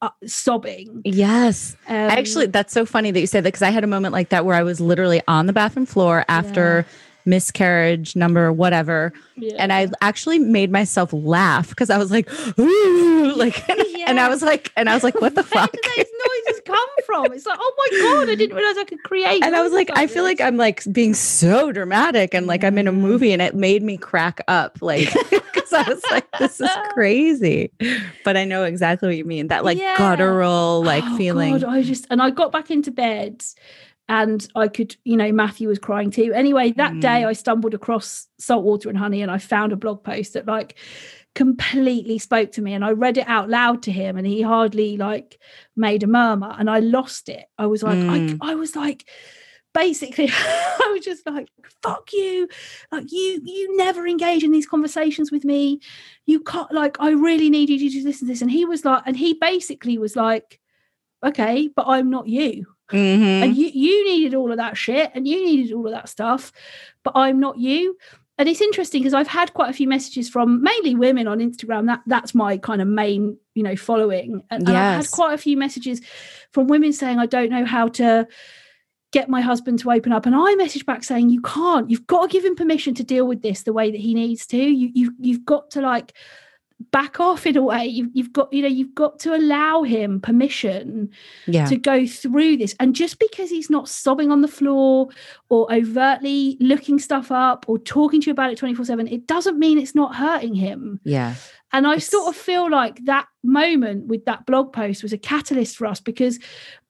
[0.03, 1.03] uh, sobbing.
[1.05, 1.77] Yes.
[1.87, 4.29] Um, actually that's so funny that you said that because i had a moment like
[4.29, 6.95] that where i was literally on the bathroom floor after yeah
[7.29, 9.13] miscarriage number, whatever.
[9.37, 9.55] Yeah.
[9.59, 14.43] And I actually made myself laugh because I was like, Ooh, like, and I was
[14.43, 15.75] like, and I was like, what the Where fuck?
[15.97, 17.33] noises come from?
[17.33, 19.45] It's like, oh my god, I didn't realize I could create.
[19.45, 20.39] And I was like, I feel like.
[20.41, 23.97] I'm like being so dramatic and like I'm in a movie and it made me
[23.97, 24.79] crack up.
[24.89, 27.71] Like, because I was like, this is crazy.
[28.25, 29.49] But I know exactly what you mean.
[29.49, 29.97] That like Yeah.
[29.99, 31.59] guttural like Oh, feeling.
[31.59, 33.43] God, I just and I got back into bed
[34.09, 36.33] and I could, you know, Matthew was crying too.
[36.33, 37.27] Anyway, that day Mm.
[37.27, 40.77] I stumbled across Saltwater and Honey and I found a blog post that like
[41.35, 44.97] completely spoke to me and I read it out loud to him and he hardly
[44.97, 45.39] like
[45.77, 47.45] made a murmur and I lost it.
[47.59, 48.39] I was like, Mm.
[48.41, 49.05] I, I was like
[49.75, 51.49] basically I was just like,
[51.83, 52.49] fuck you.
[52.91, 55.81] Like you you never engage in these conversations with me.
[56.25, 58.43] You can't like I really needed you to listen to this.
[58.43, 60.59] And he was like, and he basically was like,
[61.25, 62.67] okay, but I'm not you.
[62.91, 63.43] Mhm.
[63.43, 66.53] And you you needed all of that shit and you needed all of that stuff,
[67.03, 67.97] but I'm not you.
[68.39, 71.87] And it's interesting because I've had quite a few messages from mainly women on Instagram.
[71.87, 74.43] That that's my kind of main, you know, following.
[74.51, 76.01] And, and I've had quite a few messages
[76.53, 78.29] from women saying, I don't know how to
[79.11, 80.25] get my husband to open up.
[80.25, 83.27] And I message back saying, You can't, you've got to give him permission to deal
[83.27, 84.57] with this the way that he needs to.
[84.57, 86.13] You you you've got to like
[86.91, 87.87] back off in a way.
[87.87, 91.11] You've you've got, you know, you've got to allow him permission
[91.47, 91.67] yeah.
[91.67, 92.75] to go through this.
[92.79, 95.09] And just because he's not sobbing on the floor
[95.49, 99.59] or overtly looking stuff up or talking to you about it 24 7, it doesn't
[99.59, 101.01] mean it's not hurting him.
[101.05, 101.35] yeah.
[101.73, 105.19] And I It's- sort of feel like that moment with that blog post was a
[105.19, 106.39] catalyst for us because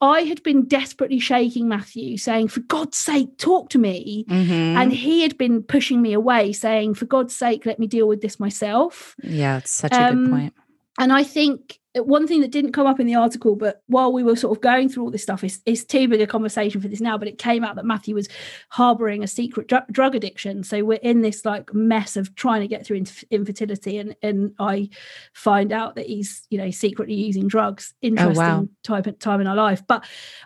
[0.01, 4.25] I had been desperately shaking Matthew, saying, For God's sake, talk to me.
[4.29, 4.77] Mhm.
[4.77, 8.21] And he had been pushing me away, saying, For God's sake, let me deal with
[8.21, 9.17] this myself.
[9.23, 10.55] yeah, it's such a um, good point.
[10.99, 14.13] And I think Uh, one thing that didn't come up in the article, but while
[14.13, 16.81] we were sort of going through all this stuff, is, is too big a conversation
[16.81, 17.19] for this now.
[17.19, 18.29] But it came out that Matthew was
[18.71, 20.63] harboring a secret dr- drug addiction.
[20.63, 24.55] So we're in this like mess of trying to get through inf- infertility, and and
[24.59, 24.91] I
[25.33, 27.95] find out that he's you know secretly using drugs.
[28.03, 28.69] Oh, interesting wow.
[28.83, 30.05] type of time in our life, but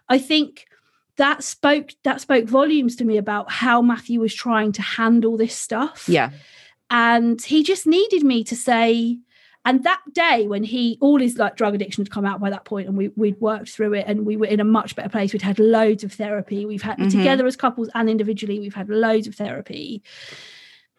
[0.09, 0.67] I think
[1.17, 5.55] that spoke that spoke volumes to me about how Matthew was trying to handle this
[5.55, 6.31] stuff Yeah.
[6.91, 9.19] and he just needed me to say
[9.65, 12.65] and that day when he all his like drug addiction had come out by that
[12.65, 15.33] point and we, we'd worked through it and we were in a much better place.
[15.33, 16.67] We'd had loads of therapy.
[16.67, 17.11] We've had Mhm.
[17.11, 20.03] together as couples and individually we've had loads of therapy.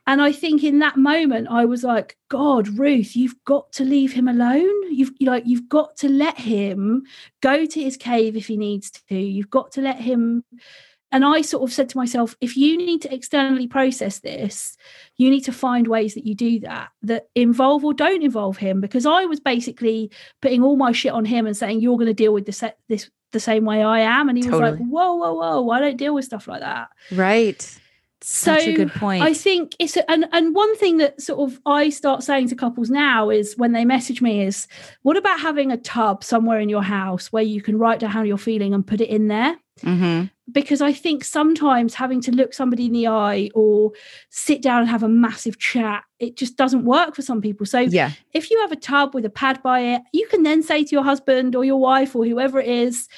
[0.05, 4.11] And i think in that moment i was like god ruth you've got to leave
[4.13, 4.93] him alone.
[4.93, 7.03] You've you like you've got to let him
[7.41, 9.15] go to his cave if he needs to.
[9.15, 10.43] You've got to let him
[11.13, 14.75] and I sort of said to myself, if you need to externally process this,
[15.15, 18.81] you need to find ways that you do that, that involve or don't involve him.
[18.81, 20.09] Because I was basically
[20.41, 23.11] putting all my shit on him and saying, you're going to deal with this, this
[23.31, 24.27] the same way I am.
[24.27, 26.89] And he was like, whoa, whoa, whoa, I don't deal with stuff like that.
[27.11, 27.79] Right.
[28.25, 29.21] So Such a good point.
[29.21, 32.55] I think it's a, and and one thing that sort of I start saying to
[32.55, 34.65] couples now is when they message me is
[35.01, 38.23] what about having a tub somewhere in your house where you can write down how
[38.23, 40.29] you're feeling and put it in there Mhm.
[40.51, 43.91] because I think sometimes having to look somebody in the eye or
[44.29, 47.65] sit down and have a massive chat, it just doesn't work for some people.
[47.65, 48.11] So Yeah.
[48.33, 50.91] if you have a tub with a pad by it, you can then say to
[50.95, 53.09] your husband or your wife or whoever it is,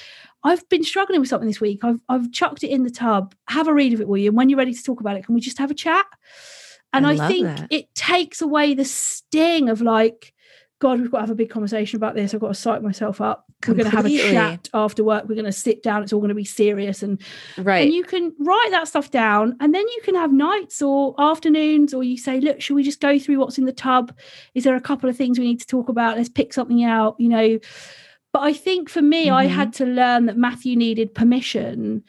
[0.46, 1.80] I've been struggling with something this week.
[1.82, 3.34] I've I've chucked it in the tub.
[3.48, 4.28] Have a read of it, will you?
[4.28, 6.06] And when you're ready to talk about it, can we just have a chat?
[6.92, 7.66] And I I, think that.
[7.70, 10.32] it takes away the sting of like,
[10.78, 12.32] God, we've got to have a big conversation about this.
[12.32, 13.44] I've got to psych myself up.
[13.66, 15.24] We're going to have a chat after work.
[15.28, 16.02] We're going to sit down.
[16.02, 17.20] It's all going to be serious and
[17.58, 17.84] Right.
[17.86, 21.92] and you can write that stuff down and then you can have nights or afternoons
[21.92, 24.14] or you say look should we just go through what's in the tub
[24.54, 27.16] is there a couple of things we need to talk about let's pick something out
[27.18, 27.58] you know
[28.36, 29.50] but i think for me i Mhm.
[29.58, 32.02] had to learn that matthew needed permission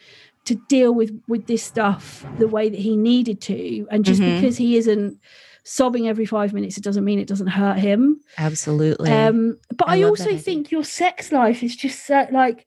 [0.43, 4.29] to deal with with this stuff the way that he needed to and just Mhm.
[4.35, 5.19] because he isn't
[5.63, 9.09] sobbing every five minutes it doesn't mean it doesn't hurt him Absolutely.
[9.11, 12.59] um, but I I, also think your sex life is just so, like,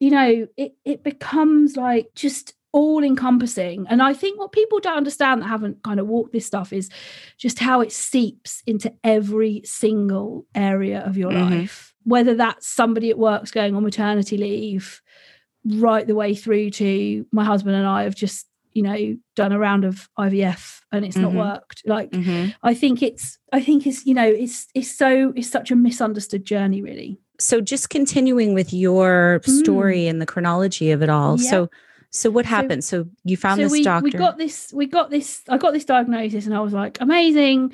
[0.00, 3.86] you know, it it becomes like just all encompassing.
[3.88, 6.90] And I think what people don't understand that haven't kind of walked this stuff is
[7.38, 11.50] just how it seeps into every single area of your Mhm.
[11.50, 11.94] life.
[12.06, 15.02] Whether that's somebody at work's going on maternity leave,
[15.64, 19.58] right the way through to my husband and I have just, you know, done a
[19.58, 21.22] round of IVF and it's Mhm.
[21.22, 21.82] not worked.
[21.84, 22.54] Like Mhm.
[22.62, 26.44] I think it's I think it's you know it's it's so it's such a misunderstood
[26.44, 27.18] journey really.
[27.40, 29.58] So just continuing with your Mm.
[29.58, 31.40] story and the chronology of it all.
[31.40, 31.50] Yeah.
[31.50, 31.70] So
[32.12, 32.84] so what So- happened?
[32.84, 34.04] So you found so this we doctor.
[34.04, 37.72] we got this we got this I got this diagnosis and I was like amazing.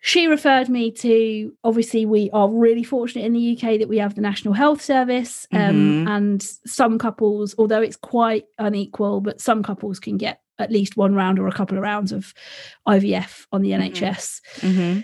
[0.00, 4.14] She referred me to obviously we are really fortunate in the UK that we have
[4.14, 5.58] the National Health Service um,
[6.04, 6.08] Mhm.
[6.08, 11.14] and some couples although it's quite unequal but some couples can get at least one
[11.14, 12.32] round or a couple of rounds of
[12.86, 13.74] IVF on the Mhm.
[13.92, 14.40] NHS.
[14.60, 15.00] Mm-hmm.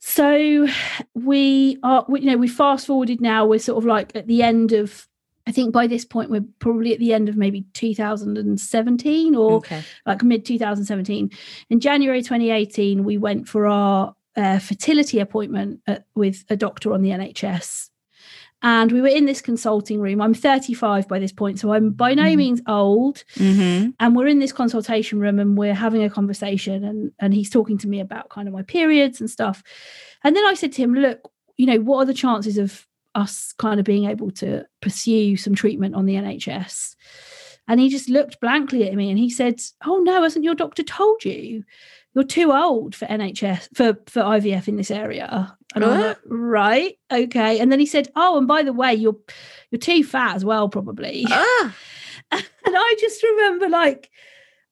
[0.00, 0.66] So
[1.14, 3.44] we are, we, you know, we fast forwarded now.
[3.46, 5.06] We're sort of like at the end of,
[5.46, 9.82] I think by this point we're probably at the end of maybe 2017 or Okay.
[10.06, 11.30] like mid 2017.
[11.70, 17.02] In January 2018, we went for our uh, fertility appointment at, with a doctor on
[17.02, 17.90] the NHS.
[18.62, 20.20] And we were in this consulting room.
[20.22, 22.36] I'm 35 by this point, so I'm by no Mhm.
[22.36, 23.90] means old Mm-hmm.
[24.00, 27.76] and we're in this consultation room and we're having a conversation and and he's talking
[27.78, 29.62] to me about kind of my periods and stuff
[30.24, 33.52] and then i said to him look you know what are the chances of us
[33.58, 36.96] kind of being able to pursue some treatment on the nhs
[37.68, 40.82] and he just looked blankly at me and he said oh no hasn't your doctor
[40.82, 41.62] told you
[42.16, 46.98] you're too old for nhs for for ivf in this area and i'm like right
[47.12, 49.16] okay and then he said oh and by the way you're
[49.70, 51.74] you're too fat as well probably Ah.
[52.32, 54.10] and I just remember like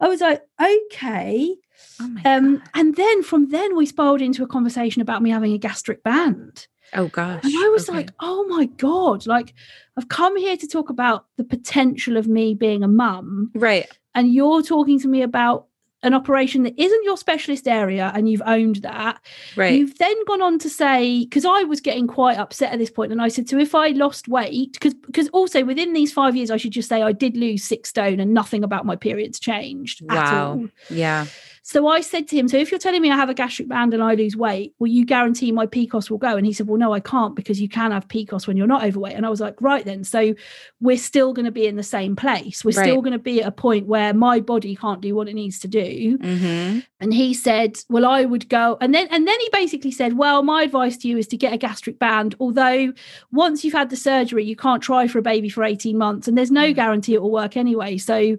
[0.01, 1.55] I was like, okay.
[2.01, 5.59] Oh Um, and then from then we spiraled into a conversation about me having a
[5.59, 6.67] gastric band.
[6.95, 7.45] Oh gosh.
[7.45, 7.99] And I was Okay.
[7.99, 9.55] like, oh my God, like
[9.97, 13.87] I've come here to talk about the potential of me being a mum, right.
[14.17, 15.67] and you're talking to me about
[16.05, 19.21] an operation that isn't your specialist area and you've owned that.
[19.57, 19.77] Right.
[19.79, 23.11] You've then gone on to say, because I was getting quite upset at this point,
[23.11, 26.51] and I said, so if I lost weight, because because also within these five years,
[26.51, 30.03] I should just say I did lose six stone and nothing about my periods changed
[30.11, 30.49] at Wow.
[30.51, 30.69] all.
[30.91, 31.27] yeah.
[31.67, 33.95] So I said to him, so if you're telling me I have a gastric band
[33.95, 36.37] and I lose weight, will you guarantee my PCOS will go?
[36.37, 38.85] And he said, well, no, I can't because you can have PCOS when you're not
[38.85, 39.15] overweight.
[39.15, 40.05] And I was like, right then.
[40.05, 40.35] So
[40.83, 42.67] we're still going to be in the same place.
[42.67, 45.35] We're still going to be at a point where my body can't do what it
[45.35, 46.81] needs to do Mm-hmm.
[47.01, 50.43] and he said well i would go and then and then he basically said well
[50.43, 52.93] my advice to you is to get a gastric band although
[53.33, 56.37] once you've had the surgery you can't try for a baby for 18 months and
[56.37, 56.75] there's no Mm.
[56.75, 58.37] guarantee it will work anyway so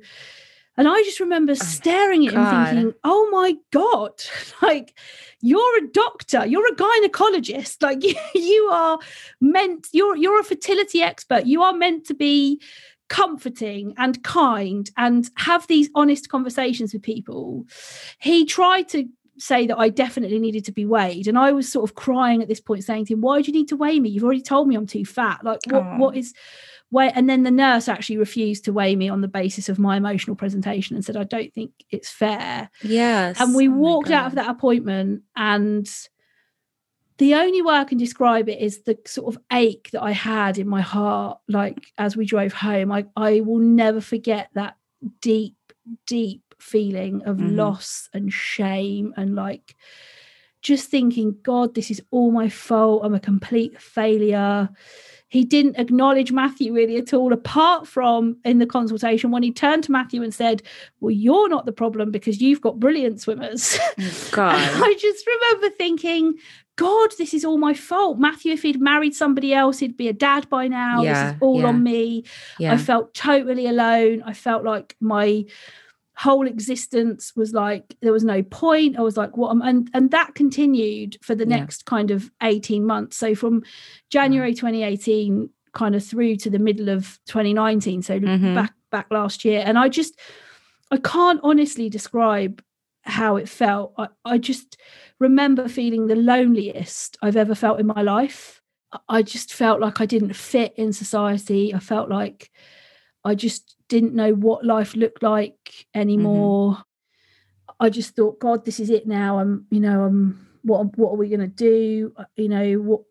[0.78, 2.68] and i just remember oh staring at him God.
[2.68, 4.12] thinking oh my god
[4.62, 4.98] like
[5.42, 9.00] you're a doctor you're a gynecologist like you, you are
[9.42, 12.60] meant you're you're a fertility expert you are meant to be
[13.08, 17.66] comforting and kind and have these honest conversations with people.
[18.20, 19.08] He tried to
[19.38, 21.28] say that I definitely needed to be weighed.
[21.28, 23.54] And I was sort of crying at this point, saying to him, Why do you
[23.54, 24.10] need to weigh me?
[24.10, 25.44] You've already told me I'm too fat.
[25.44, 26.34] Like, what, what is
[26.94, 30.36] And then the nurse actually refused to weigh me on the basis of my emotional
[30.36, 32.70] presentation and said, I don't think it's fair.
[32.84, 33.40] Yes.
[33.40, 35.90] And we Oh walked out of that appointment, and
[37.18, 40.58] the only way I can describe it is the sort of ache that I had
[40.58, 42.92] in my heart, like as we drove home.
[42.92, 44.76] I, I will never forget that
[45.22, 45.56] deep,
[46.08, 47.56] deep feeling of Mhm.
[47.56, 49.76] loss and shame and like
[50.62, 53.02] just thinking, God, this is all my fault.
[53.06, 54.70] I'm a complete failure.
[55.36, 59.84] He didn't acknowledge Matthew really at all, apart from in the consultation when he turned
[59.84, 60.64] to Matthew and said,
[61.02, 63.78] Well, you're not the problem because you've got brilliant swimmers.
[64.32, 64.56] God.
[64.56, 66.36] I just remember thinking,
[66.78, 68.18] God, this is all my fault.
[68.18, 71.04] Matthew, if he'd married somebody else, he'd be a dad by now.
[71.04, 71.68] Yeah, this is all yeah.
[71.68, 72.24] on me.
[72.58, 72.74] yeah.
[72.74, 74.24] I felt totally alone.
[74.26, 75.46] I felt like my
[76.18, 78.98] whole existence was like there was no point.
[78.98, 81.58] I was like, what am and and that continued for the Yeah.
[81.58, 83.18] next kind of 18 months.
[83.18, 83.64] So from
[84.10, 88.02] January 2018 kind of through to the middle of 2019.
[88.02, 88.56] So Mhm.
[88.56, 89.62] back back last year.
[89.66, 90.18] And I just
[90.92, 92.62] I can't honestly describe
[93.02, 93.94] how it felt.
[93.98, 94.78] I, I just
[95.20, 98.62] remember feeling the loneliest I've ever felt in my life.
[99.10, 101.74] I just felt like I didn't fit in society.
[101.74, 102.52] I felt like
[103.26, 106.78] I just didn't know what life looked like anymore.
[107.80, 109.40] I just thought, God, this is it now.
[109.40, 112.14] I'm, you know, I'm what what are we gonna do?
[112.16, 113.02] Uh, You know, what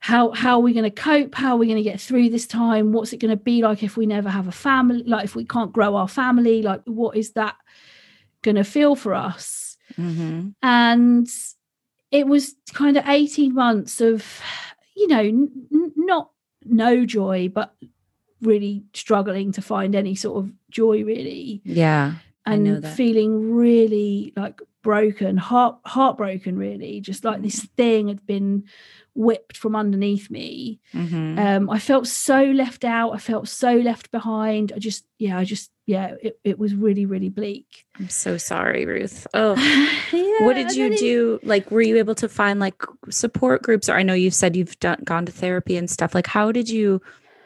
[0.00, 2.46] how how are we going to cope how are we going to get through this
[2.46, 5.34] time what's it going to be like if we never have a family like if
[5.34, 7.56] we can't grow our family like what is that
[8.42, 10.54] going to feel for us Mhm.
[10.62, 11.28] and
[12.12, 14.24] it was kind of 18 months of
[14.96, 16.30] you know n- not
[16.64, 17.74] no joy but
[18.40, 22.14] really struggling to find any sort of joy really Yeah.
[22.46, 27.68] And feeling really like broken heart heartbroken really just like this Mm.
[27.76, 28.64] thing had been
[29.14, 31.36] whipped from underneath me Mhm.
[31.38, 35.44] um i felt so left out i felt so left behind i just yeah i
[35.44, 39.26] just yeah it, it was really really bleak I'm so sorry, Ruth.
[39.34, 39.56] Oh.
[40.12, 43.96] Yeah, what did you do like were you able to find like support groups or
[43.96, 47.02] i know you've said you've done gone to therapy and stuff like how did you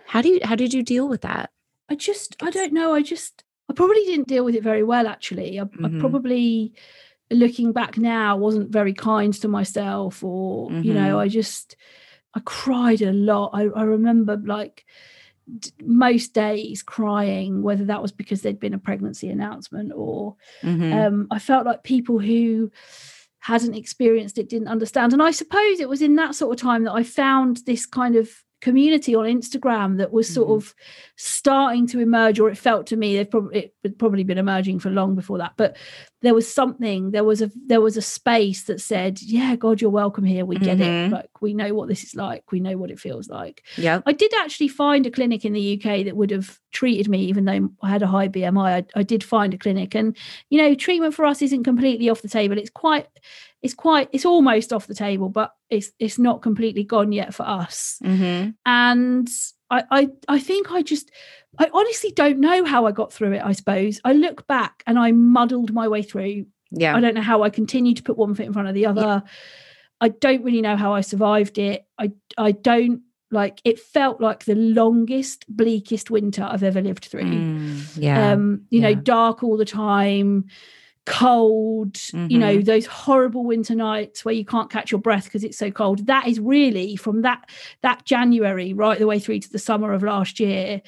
[0.07, 1.51] how do you how did you deal with that
[1.88, 2.95] I just, I don't know.
[2.95, 5.61] I just, I probably didn't deal with it very well, actually.
[5.61, 5.97] I, Mhm.
[5.99, 6.73] I probably,
[7.31, 11.18] looking back now, wasn't very kind to myself, or, you know, Mhm.
[11.18, 11.76] I just,
[12.35, 13.51] I cried a lot.
[13.53, 14.87] I, I remember like
[15.83, 20.93] most days crying, whether that was because there'd been a pregnancy announcement or mm-hmm.
[20.93, 22.70] um, I felt like people who
[23.41, 25.12] hadn't experienced it didn't understand.
[25.12, 28.16] And I suppose it was in that sort of time that I found this kind
[28.16, 28.31] of
[28.63, 30.57] community on Instagram that was sort mm-hmm.
[30.57, 30.75] of
[31.17, 34.79] starting to emerge, or it felt to me they've probably it had probably been emerging
[34.79, 35.53] for long before that.
[35.57, 35.77] But
[36.23, 39.91] there was something, there was a there was a space that said, Yeah, God, you're
[39.91, 40.47] welcome here.
[40.47, 41.13] We get mm-hmm.
[41.13, 41.13] it.
[41.13, 43.65] Like we know what this is like, we know what it feels like.
[43.77, 44.01] Yeah.
[44.07, 47.45] I did actually find a clinic in the UK that would have treated me, even
[47.45, 48.85] though I had a high BMI.
[48.97, 49.95] I, I did find a clinic.
[49.95, 50.16] And
[50.51, 52.59] you know, treatment for us isn't completely off the table.
[52.59, 53.07] It's quite
[53.62, 57.45] it's quite it's almost off the table but it's it's not completely gone yet for
[57.45, 58.51] us mm-hmm.
[58.66, 59.29] and
[59.70, 61.11] I, I i think i just
[61.59, 64.99] i honestly don't know how i got through it i suppose i look back and
[64.99, 68.35] i muddled my way through yeah i don't know how i continued to put one
[68.35, 69.20] foot in front of the other yeah.
[70.01, 73.03] i don't really know how i survived it i i don't
[73.33, 78.62] like it felt like the longest bleakest winter i've ever lived through mm, yeah um
[78.70, 78.91] you yeah.
[78.91, 80.45] know dark all the time
[81.05, 82.30] cold mm-hmm.
[82.30, 82.64] you know mm-hmm.
[82.64, 86.28] those horrible winter nights where you can't catch your breath because it's so cold that
[86.28, 87.50] is really from that
[87.80, 90.80] that january right the way through to the summer of last year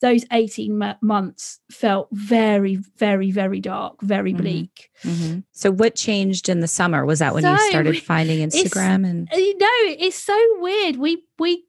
[0.00, 4.42] those 18 m- months felt very very very dark very mm-hmm.
[4.42, 5.40] bleak mm-hmm.
[5.52, 9.28] so what changed in the summer was that when so, you started finding instagram and
[9.32, 11.64] you know it's so weird we we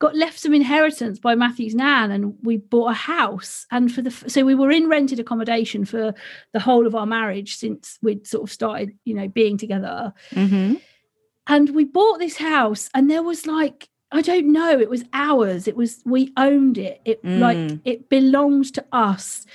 [0.00, 3.66] got left some inheritance by Matthew's nan and we bought a house.
[3.70, 6.12] And for the so we were in rented accommodation for
[6.52, 10.12] the whole of our marriage since we'd sort of started you know being together.
[10.32, 10.74] Mm-hmm.
[11.46, 15.68] and we bought this house and there was like I don't know it was ours.
[15.68, 17.00] It was we owned it.
[17.04, 17.38] It mm.
[17.38, 19.46] like it belongs to us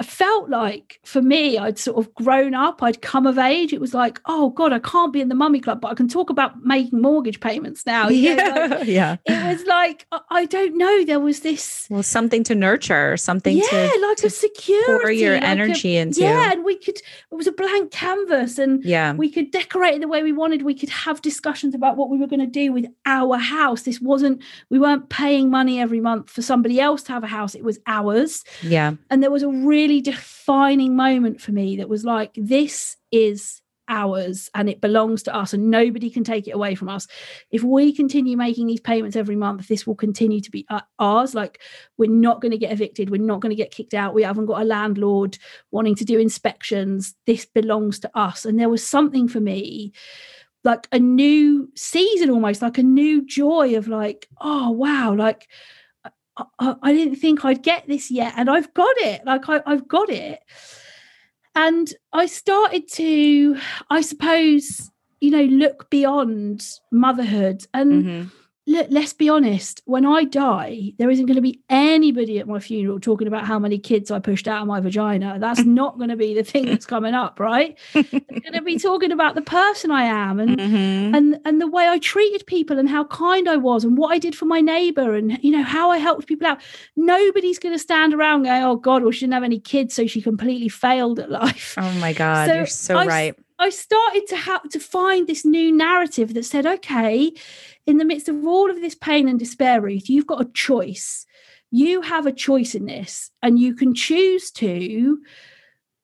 [0.00, 3.72] I felt like for me, I'd sort of grown up, I'd come of age.
[3.72, 6.08] It was like, oh God, I can't be in the mummy club, but I can
[6.08, 8.08] talk about making mortgage payments now.
[8.18, 8.66] You know, yeah.
[8.66, 9.16] Like, yeah.
[9.26, 13.62] It was like, I don't know, there was this Well, something to nurture, something yeah,
[13.64, 14.86] to like to a security.
[14.86, 16.20] Pour your like energy a, into.
[16.22, 20.00] Yeah, and we could it was a blank canvas and yeah, we could decorate it
[20.00, 20.62] the way we wanted.
[20.62, 23.82] We could have discussions about what we were going to do with our house.
[23.82, 27.54] This wasn't, we weren't paying money every month for somebody else to have a house,
[27.54, 28.44] it was ours.
[28.62, 28.94] Yeah.
[29.10, 33.60] And there was a really defined defining moment for me that was like, this is
[33.86, 37.06] ours and it belongs to us and nobody can take it away from us.
[37.50, 41.34] If we continue making these payments every month, this will continue to be uh, ours.
[41.34, 41.60] Like,
[41.98, 43.10] we're not going to get evicted.
[43.10, 44.14] We're not going to get kicked out.
[44.14, 45.36] We haven't got a landlord
[45.70, 47.14] wanting to do inspections.
[47.26, 48.46] This belongs to us.
[48.46, 49.92] And there was something for me
[50.64, 55.46] like a new season almost like a new joy of like oh wow like
[56.58, 59.24] I, I, didn't think I'd get this yet, and I've got it.
[59.24, 60.40] Like I, I've got it.
[61.54, 63.58] And I started to,
[63.90, 68.28] I suppose, you know, look beyond motherhood and mm-hmm
[68.68, 72.60] let, let's be honest, when I die, there isn't going to be anybody at my
[72.60, 75.38] funeral talking about how many kids I pushed out of my vagina.
[75.40, 77.78] That's not going to be the thing that's coming up, right?
[77.94, 81.14] They're going to be talking about the person I am and mm-hmm.
[81.14, 84.18] and and the way I treated people and how kind I was and what I
[84.18, 86.60] did for my neighbor and you know how I helped people out.
[86.94, 90.06] Nobody's going to stand around going, "Oh God, well she didn't have any kids, so
[90.06, 93.34] she completely failed at life." Oh my God, so you're so I, right.
[93.58, 97.32] I started to have to find this new narrative that said, okay,
[97.86, 101.26] in the midst of all of this pain and despair, Ruth, you've got a choice.
[101.70, 105.18] You have a choice in this, and you can choose to,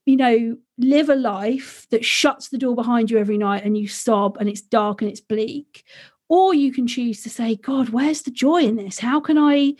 [0.04, 3.86] you know, live a life that shuts the door behind you every night and you
[3.86, 5.84] sob and it's dark and it's bleak.
[6.28, 8.98] Or you can choose to say, God, where's the joy in this?
[8.98, 9.74] How can I,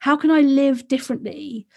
[0.00, 1.68] how can I live differently?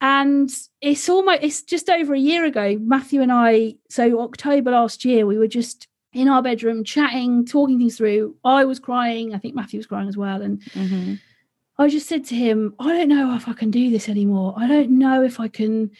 [0.00, 5.04] And it's almost it's just over a year ago, Matthew and I, so October last
[5.04, 8.34] year, we were just in our bedroom chatting, talking things through.
[8.44, 9.34] I was crying.
[9.34, 10.42] I think Matthew was crying as well.
[10.42, 11.14] And mm-hmm.
[11.78, 14.54] I just said to him, I don't know if I can do this anymore.
[14.56, 15.90] I don't know if I can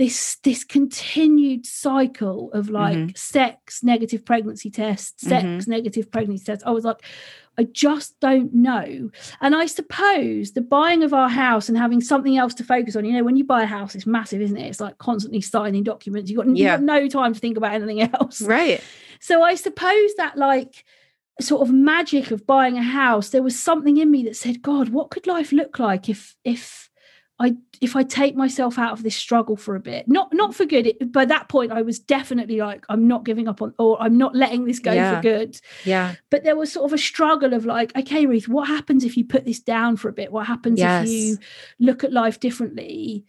[0.00, 3.14] this this continued cycle of like mm-hmm.
[3.14, 5.70] sex negative pregnancy tests sex mm-hmm.
[5.70, 7.02] negative pregnancy tests i was like
[7.60, 9.10] i just don't know.
[9.40, 13.04] And i suppose the buying of our house and having something else to focus on
[13.04, 14.68] you know when you buy a house it's massive isn't it?
[14.68, 16.30] It's like constantly signing documents.
[16.30, 16.72] You've got, yeah.
[16.72, 18.40] you've got no time to think about anything else.
[18.42, 18.82] Right.
[19.20, 20.84] So i suppose that like
[21.40, 24.90] sort of magic of buying a house there was something in me that said god
[24.90, 26.89] what could life look like if if
[27.40, 30.66] I if I take myself out of this struggle for a bit, not not for
[30.66, 30.86] good.
[30.86, 34.18] It, by that point, I was definitely like, I'm not giving up on, or I'm
[34.18, 35.16] not letting this go yeah.
[35.16, 35.60] for good.
[35.84, 36.14] Yeah.
[36.28, 39.24] But there was sort of a struggle of like, okay, Ruth, what happens if you
[39.24, 40.30] put this down for a bit?
[40.30, 41.08] What happens yes.
[41.08, 41.38] if you
[41.78, 43.24] look at life differently?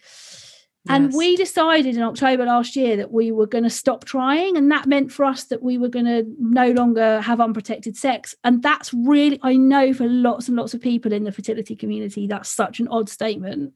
[0.90, 4.58] And we decided in October last year that we were going to stop trying.
[4.58, 8.34] And that meant for us that we were going to no longer have unprotected sex.
[8.44, 12.26] And that's really, I know for lots and lots of people in the fertility community,
[12.26, 13.76] that's such an odd statement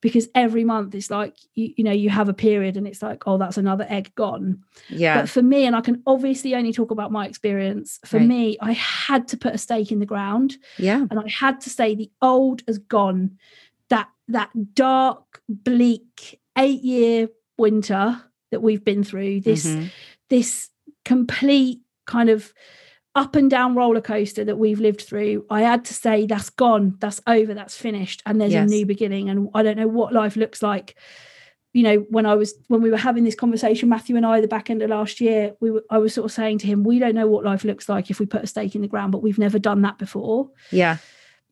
[0.00, 3.24] because every month it's like, you, you know, you have a period and it's like,
[3.26, 4.62] oh, that's another egg gone.
[4.88, 5.22] Yeah.
[5.22, 8.28] But for me, and I can obviously only talk about my experience, for Right.
[8.28, 11.06] me, I had to put a stake in the ground yeah.
[11.10, 13.38] and I had to say the old has gone.
[14.28, 18.20] That dark, bleak eight year winter
[18.50, 19.90] that we've been through, this Mhm.
[20.28, 20.70] this
[21.04, 22.52] complete kind of
[23.14, 26.96] up and down roller coaster that we've lived through, I had to say that's gone,
[27.00, 28.68] that's over, that's finished, and there's Yes.
[28.68, 29.30] a new beginning.
[29.30, 30.96] And I don't know what life looks like.
[31.72, 34.48] You know, when I was when we were having this conversation, Matthew and I, the
[34.48, 36.98] back end of last year, we were I was sort of saying to him, we
[36.98, 39.22] don't know what life looks like if we put a stake in the ground, but
[39.22, 40.96] we've never done that before Yeah.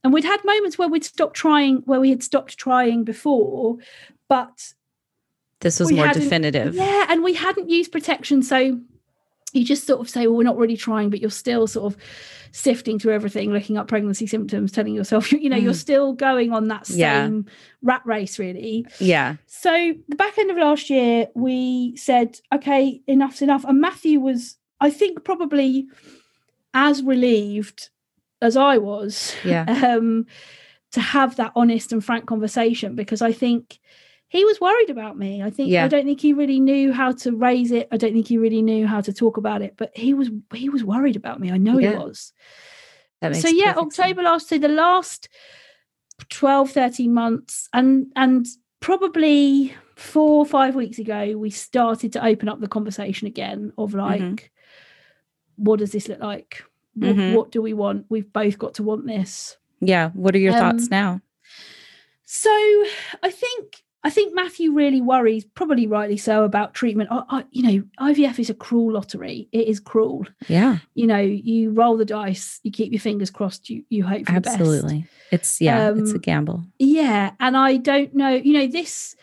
[0.04, 3.76] And we'd had moments where we'd stopped trying where we had stopped trying before
[4.28, 4.72] but
[5.60, 6.74] This was more definitive.
[6.74, 8.78] yeah and we hadn't used protection so
[9.52, 12.00] you just sort of say well we're not really trying but you're still sort of
[12.52, 15.76] sifting through everything looking up pregnancy symptoms telling yourself you know you're Mm.
[15.88, 17.24] still going on that Yeah.
[17.26, 17.46] same
[17.82, 19.36] rat race really Yeah.
[19.46, 19.70] so
[20.08, 24.90] the back end of last year we said okay enough's enough and matthew was i
[24.90, 25.86] think probably
[26.74, 27.90] as relieved
[28.44, 29.64] as i was Yeah.
[29.90, 30.26] um,
[30.92, 33.80] to have that honest and frank conversation because I think
[34.28, 35.42] he was worried about me.
[35.42, 35.84] I think Yeah.
[35.84, 37.86] I don't think he really knew how to raise it.
[37.92, 40.68] I don't think he really knew how to talk about it, but he was he
[40.68, 41.50] was worried about me.
[41.50, 42.32] I know he was.
[43.22, 44.00] So yeah, perfect sense.
[44.00, 45.28] October last so the last
[46.28, 48.46] 12 13 months and and
[48.80, 53.94] probably 4 or 5 weeks ago we started to open up the conversation again of
[53.94, 54.40] like Mhm.
[55.56, 56.64] what does this look like?
[56.94, 57.34] What, Mhm.
[57.34, 58.06] what do we want?
[58.08, 59.56] We've both got to want this.
[59.80, 60.10] Yeah.
[60.10, 61.20] What are your thoughts Um, now?
[62.24, 62.50] So
[63.22, 67.08] I think I think Matthew really worries, probably rightly so, about treatment.
[67.10, 69.48] I, I, you know, IVF is a cruel lottery.
[69.50, 70.26] It is cruel.
[70.46, 70.80] Yeah.
[70.94, 74.32] You know, you roll the dice, you keep your fingers crossed, you you hope for
[74.34, 74.60] the best.
[74.60, 75.06] Absolutely.
[75.30, 76.64] It's yeah, it's a Um, gamble.
[76.78, 78.28] Yeah, and I don't know.
[78.34, 79.16] You know this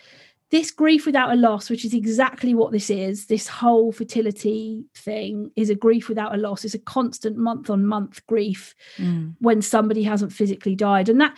[0.51, 3.27] this grief without a loss, which is exactly what this is.
[3.27, 6.65] This whole fertility thing is a grief without a loss.
[6.65, 9.35] It's a constant month on month grief Mm.
[9.39, 11.35] when somebody hasn't physically died and that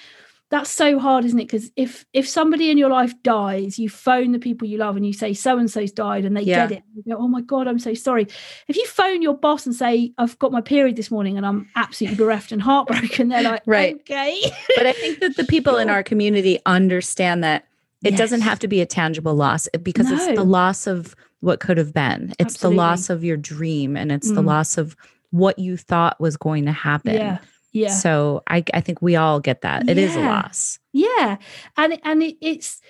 [0.49, 4.31] that's so hard isn't it because if if somebody in your life dies you phone
[4.33, 6.67] the people you love and you say so and so's died and they Yeah.
[6.67, 8.27] get it you go oh my god i'm so sorry
[8.67, 11.69] if you phone your boss and say i've got my period this morning and i'm
[11.75, 13.95] absolutely bereft and heartbroken they're like Right.
[13.95, 14.39] okay
[14.75, 17.65] But I think that the people in our community understand that
[18.03, 21.59] it doesn't have to be a tangible loss eh, because it's the loss of what
[21.59, 22.33] could have been.
[22.39, 24.45] It's the loss of your dream and it's the Mm.
[24.47, 24.95] loss of
[25.31, 27.15] what you thought was going to happen.
[27.15, 27.37] yeah
[27.71, 29.89] yeah So I, I think we all get that.
[29.89, 30.79] It is a loss.
[30.93, 31.37] yeah
[31.77, 32.81] and and it, it's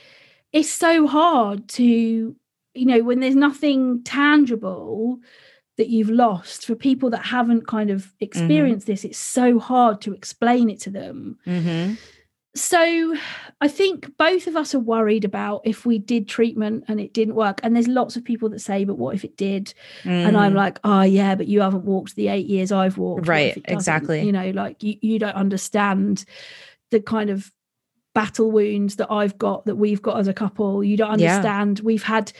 [0.52, 1.84] it's so hard to
[2.76, 5.20] you know when there's nothing tangible
[5.78, 10.14] that you've lost for people that haven't kind of experienced this it's so hard to
[10.14, 11.94] explain it to them Mm-hmm.
[12.56, 13.16] So
[13.62, 17.34] i think both of us are worried about if we did treatment and it didn't
[17.36, 17.60] work.
[17.64, 19.74] And there's lots of people that say but what if it did?
[20.04, 20.58] And i'm mm.
[20.58, 23.28] like oh yeah but you haven't walked the eight years i've walked.
[23.28, 24.22] Right, exactly.
[24.24, 26.26] you know like you, you don't understand
[26.92, 27.52] the kind of
[28.14, 30.84] battle wounds that i've got that we've got as a couple.
[30.84, 31.38] You don't Yeah.
[31.38, 31.80] understand.
[31.80, 32.32] We've had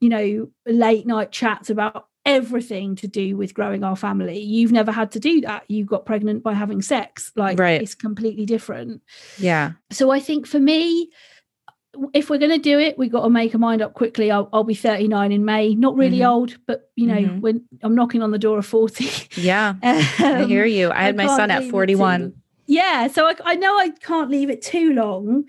[0.00, 4.92] you know late night chats about everything to do with growing our family you've never
[4.92, 7.80] had to do that you got pregnant by having sex like Right.
[7.82, 9.02] it's completely different
[9.38, 9.72] yeah.
[9.90, 11.10] so I think for me,
[12.14, 14.30] if we're going to do it, we've got to make a mind up quickly.
[14.30, 15.74] I'll, I'll be 39 in May.
[15.74, 16.28] Not really Mhm.
[16.28, 17.40] old, but you know, Mhm.
[17.40, 19.08] when I'm knocking on the door of 40.
[19.40, 19.74] Yeah.
[19.82, 20.90] I hear Um, you.
[20.92, 22.34] I had my can't son at leave it 41.
[22.70, 25.44] Yeah, so I, I know I can't leave it too long.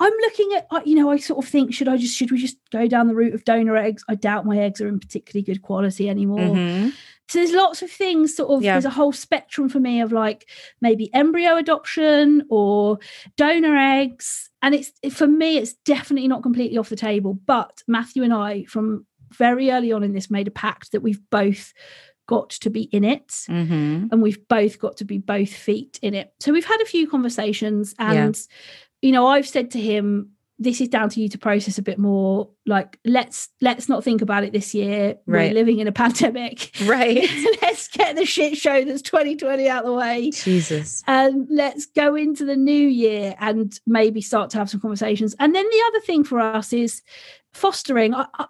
[0.00, 2.38] I'm looking at, I- you know, I sort of think, should I just, should we
[2.38, 4.04] just go down the route of donor eggs?
[4.08, 6.40] I doubt my eggs are in particularly good quality anymore.
[6.40, 6.92] Mhm.
[7.28, 8.72] So there's lots of things sort of Yeah.
[8.74, 10.50] there's a whole spectrum for me of like
[10.82, 12.98] maybe embryo adoption or
[13.36, 14.50] donor eggs.
[14.60, 17.34] And it's for me, it's definitely not completely off the table.
[17.46, 21.20] But Matthew and I, from very early on in this, made a pact that we've
[21.30, 21.72] both
[22.26, 24.08] got to be in it Mhm.
[24.10, 26.32] and we've both got to be both feet in it.
[26.40, 28.12] So we've had a few conversations Yeah.
[28.12, 28.40] and
[29.02, 31.98] you know, I've said to him, this is down to you to process a bit
[31.98, 32.48] more.
[32.64, 35.16] Like, let's let's not think about it this year.
[35.26, 35.48] Right.
[35.50, 36.70] We're living in a pandemic.
[36.86, 37.28] Right.
[37.62, 40.30] let's get the shit show that's 2020 out of the way.
[40.30, 41.02] Jesus.
[41.08, 45.34] And let's go into the new year and maybe start to have some conversations.
[45.40, 47.02] And then the other thing for us is
[47.54, 48.46] fostering I- I-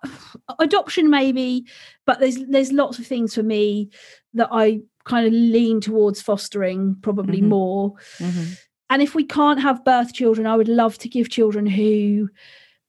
[0.61, 1.65] adoption maybe
[2.07, 3.91] but there's there's lots of things for me
[4.33, 7.49] that i kind of lean towards fostering probably Mhm.
[7.49, 8.59] more Mhm.
[8.91, 12.29] and if we can't have birth children i would love to give children who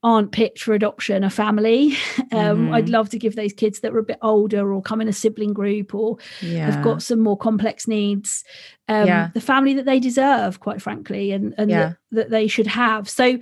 [0.04, 1.96] aren't picked for adoption a family.
[2.32, 2.74] Um, Mhm.
[2.76, 5.14] I'd love to give those kids that are a bit older or come in a
[5.14, 6.70] sibling group or Yeah.
[6.70, 8.44] have got some more complex needs
[8.88, 9.30] um, Yeah.
[9.34, 11.88] the family that they deserve, quite frankly, and, and Yeah.
[11.90, 13.10] that, that they should have.
[13.10, 13.40] So,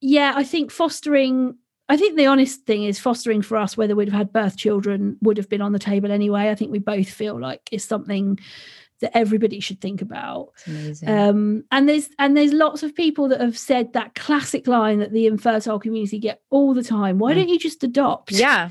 [0.00, 1.56] yeah, I think fostering.
[1.88, 5.16] I think the honest thing is fostering for us, whether we'd have had birth children,
[5.22, 6.50] would have been on the table anyway.
[6.50, 8.38] I think we both feel like it's something
[9.00, 10.48] that everybody should think about.
[11.06, 15.12] Um, and there's and there's lots of people that have said that classic line that
[15.12, 17.18] the infertile community get all the time.
[17.18, 17.36] Why Mm.
[17.36, 18.32] don't you just adopt?
[18.32, 18.70] yeah.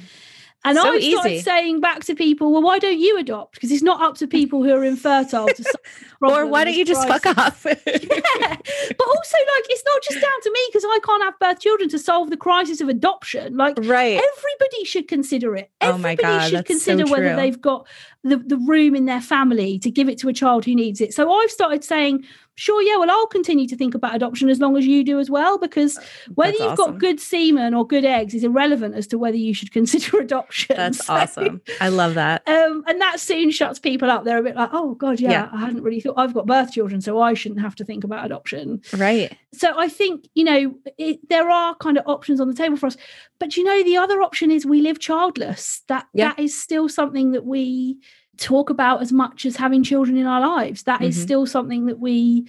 [0.66, 1.42] And so I started easy.
[1.42, 3.54] saying back to people, well, why don't you adopt?
[3.54, 5.64] Because it's not up to people who are infertile to
[6.22, 7.24] Or why don't you just crisis.
[7.24, 7.66] fuck off?
[7.86, 8.58] Yeah.
[8.98, 11.88] But also, like, it's not just down to me because I can't have birth children
[11.90, 13.56] to solve the crisis of adoption.
[13.56, 14.20] Like, right.
[14.20, 15.72] everybody should consider it.
[15.82, 17.88] Oh my Everybody God, should that's so consider whether they've got
[18.24, 21.14] the, the room in their family to give it to a child who needs it.
[21.14, 22.26] So I've started saying,
[22.56, 25.30] sure, yeah, well, I'll continue to think about adoption as long as you do as
[25.30, 25.98] well, because
[26.34, 26.92] whether That's you've awesome.
[26.94, 30.76] got good semen or good eggs is irrelevant as to whether you should consider adoption.
[30.76, 31.62] That's So, awesome.
[31.80, 32.44] I love that.
[32.56, 34.24] Um, and that soon shuts people up.
[34.24, 35.50] They're a bit like, oh God, yeah, Yeah.
[35.54, 38.26] I hadn't really thought I've got birth children, so I shouldn't have to think about
[38.26, 39.38] adoption Right.
[39.54, 42.88] so I think you know it, there are kind of options on the table for
[42.88, 42.98] us,
[43.40, 45.82] but you know the other option is we live childless.
[45.90, 46.30] That Yeah.
[46.30, 47.98] that is still something that we
[48.38, 50.84] talk about as much as having children in our lives.
[50.84, 51.22] That is Mhm.
[51.22, 52.48] still something that we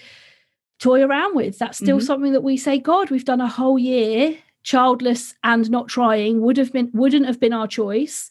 [0.79, 1.59] toy around with.
[1.59, 2.03] That's still Mhm.
[2.07, 6.57] something that we say, God, we've done a whole year childless and not trying would
[6.57, 8.29] have been wouldn't have been our choice.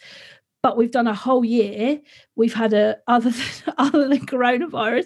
[0.62, 2.02] But we've done a whole year.
[2.36, 5.06] We've had a other than, other than coronavirus,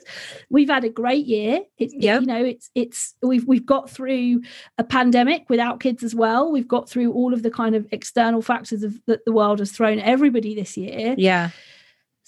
[0.50, 1.62] we've had a great year.
[1.78, 2.22] It's Yep.
[2.22, 4.42] you know it's it's we've we've got through
[4.78, 6.52] a pandemic without kids as well.
[6.52, 9.72] We've got through all of the kind of external factors of, that the world has
[9.72, 11.14] thrown at everybody this year.
[11.18, 11.50] Yeah.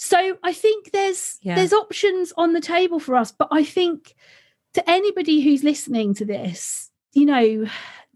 [0.03, 1.53] So I think there's Yeah.
[1.53, 4.15] there's options on the table for us, but I think
[4.73, 7.67] to anybody who's listening to this, you know,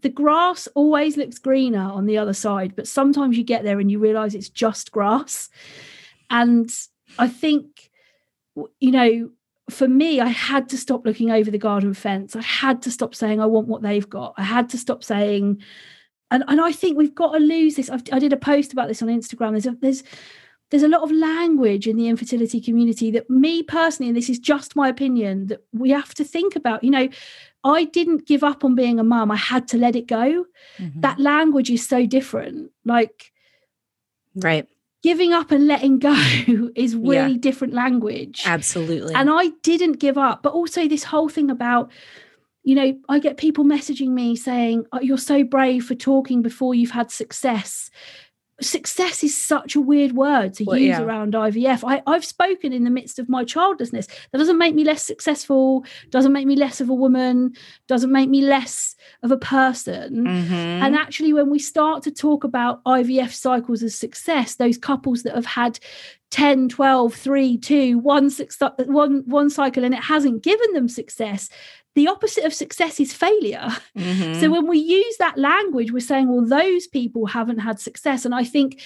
[0.02, 3.88] the grass always looks greener on the other side, but sometimes you get there and
[3.88, 5.48] you realize it's just grass.
[6.28, 6.68] And
[7.20, 7.90] I think
[8.80, 9.30] you know,
[9.70, 12.34] for me, I had to stop looking over the garden fence.
[12.34, 14.34] I had to stop saying I want what they've got.
[14.36, 15.62] I had to stop saying
[16.32, 17.90] and and I think we've got to lose this.
[17.90, 19.52] I've, I did a post about this on Instagram.
[19.52, 20.02] There's a, there's
[20.70, 24.38] there's a lot of language in the infertility community that me personally, and this is
[24.38, 26.82] just my opinion, that we have to think about.
[26.82, 27.08] You know,
[27.62, 29.30] I didn't give up on being a mum.
[29.30, 30.44] I had to let it go.
[30.78, 31.00] Mhm.
[31.02, 32.72] That language is so different.
[32.84, 33.32] Like
[34.34, 34.68] right.
[35.02, 36.12] giving up and letting go
[36.74, 37.38] is really Yeah.
[37.40, 38.42] different language.
[38.44, 39.14] Absolutely.
[39.14, 40.42] And I didn't give up.
[40.42, 41.90] But also, this whole thing about,
[42.64, 46.74] you know, I get people messaging me saying, oh, You're so brave for talking before
[46.74, 47.90] you've had success.
[48.60, 51.02] Success is such a weird word to Well, use yeah.
[51.02, 51.84] around IVF.
[51.86, 54.06] I, I've spoken in the midst of my childlessness.
[54.32, 57.52] That doesn't make me less successful, doesn't make me less of a woman,
[57.86, 60.24] doesn't make me less of a person.
[60.24, 60.50] Mhm.
[60.52, 65.34] And actually, when we start to talk about IVF cycles as success, those couples that
[65.34, 65.78] have had
[66.30, 71.48] 10, 12, 3, 2, one, six, one, one cycle and it hasn't given them success,
[71.94, 73.68] the opposite of success is failure.
[73.96, 74.36] Mhm.
[74.40, 78.24] So when we use that language, we're saying, well, those people haven't had success.
[78.24, 78.82] And I think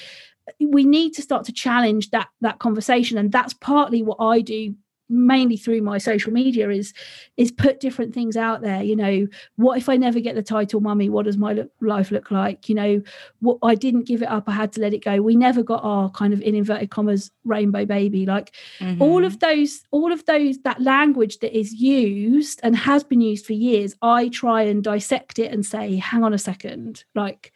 [0.61, 3.19] we need to start to challenge that that conversation.
[3.19, 4.75] And that's partly what I do
[5.11, 6.95] mainly through my social media is
[7.37, 10.81] is put different things out there you know what if i never get the title
[10.81, 11.09] mummy?
[11.11, 12.69] What does my look, life look like?
[12.69, 13.03] You know
[13.41, 15.21] what i didn't give it up i had to let it go.
[15.21, 18.25] We never got our kind of in inverted commas rainbow baby.
[18.27, 18.55] Like
[19.01, 19.27] all Mhm.
[19.27, 23.53] of those all of those that language that is used and has been used for
[23.55, 27.05] years i try and dissect it and say hang on a second.
[27.15, 27.53] Like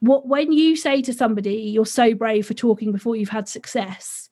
[0.00, 4.27] what when you say to somebody you're so brave for talking before you've had success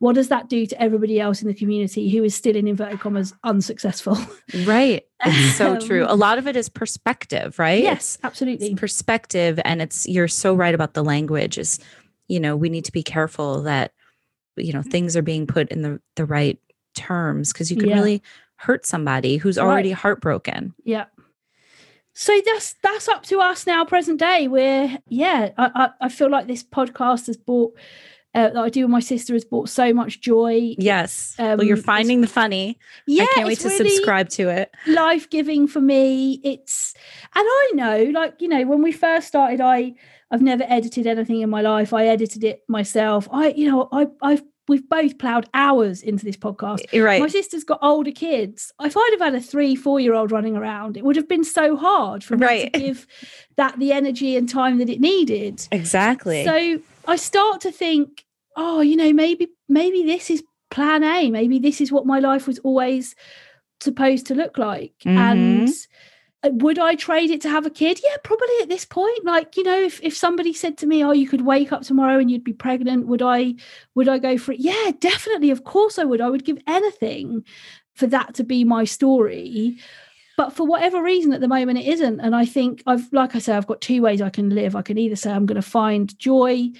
[0.00, 3.00] what does that do to everybody else in the community who is still in inverted
[3.00, 4.18] commas unsuccessful
[4.66, 5.04] Right.
[5.24, 6.04] It's so true.
[6.04, 7.82] Um, A lot of it is perspective, right?
[7.82, 11.78] yes It's absolutely perspective and it's you're so right about the language is
[12.26, 13.92] you know, we need to be careful that
[14.56, 16.58] you know, things are being put in the the right
[16.94, 17.96] terms because you can Yeah.
[17.96, 18.22] really
[18.56, 19.64] hurt somebody who's Right.
[19.64, 20.74] already heartbroken.
[20.84, 21.06] Yeah.
[22.14, 24.46] So that's that's up to us now, present day.
[24.48, 27.74] We're yeah, I I, I feel like this podcast has brought
[28.34, 30.74] uh, that I do with my sister has brought so much joy.
[30.78, 31.34] Yes.
[31.38, 32.78] well, you're Um, finding the funny.
[33.06, 34.70] Yeah, I can't wait to really subscribe to it.
[34.86, 36.40] life giving for me.
[36.42, 36.94] It's
[37.34, 39.94] and I know, like you know, when we first started, I
[40.30, 41.92] I've never edited anything in my life.
[41.92, 43.28] I edited it myself.
[43.30, 46.80] I you know I I've we've both ploughed hours into this podcast.
[46.98, 47.20] Right.
[47.20, 48.72] My sister's got older kids.
[48.80, 51.44] If I'd have had a three, four year old running around, it would have been
[51.44, 52.72] so hard for me Right.
[52.72, 53.06] to give
[53.56, 55.66] that the energy and time that it needed.
[55.72, 56.44] exactly.
[56.44, 58.24] So I start to think,
[58.56, 61.30] oh, you know, maybe maybe this is plan A.
[61.30, 63.14] Maybe this is what my life was always
[63.80, 64.94] supposed to look like.
[65.04, 65.16] Mhm.
[65.18, 65.68] And
[66.44, 68.00] Uh, would I trade it to have a kid?
[68.02, 69.24] Yeah, probably at this point.
[69.24, 72.18] Like, you know, if, if somebody said to me, Oh, you could wake up tomorrow
[72.18, 73.54] and you'd be pregnant, would I
[73.94, 74.60] would I go for it?
[74.60, 75.50] Yeah, definitely.
[75.50, 76.20] Of course I would.
[76.20, 77.44] I would give anything
[77.94, 79.78] for that to be my story.
[80.36, 82.20] But for whatever reason at the moment it isn't.
[82.20, 84.76] And I think I've like I say, I've got two ways I can live.
[84.76, 86.70] I can either say I'm going to find joy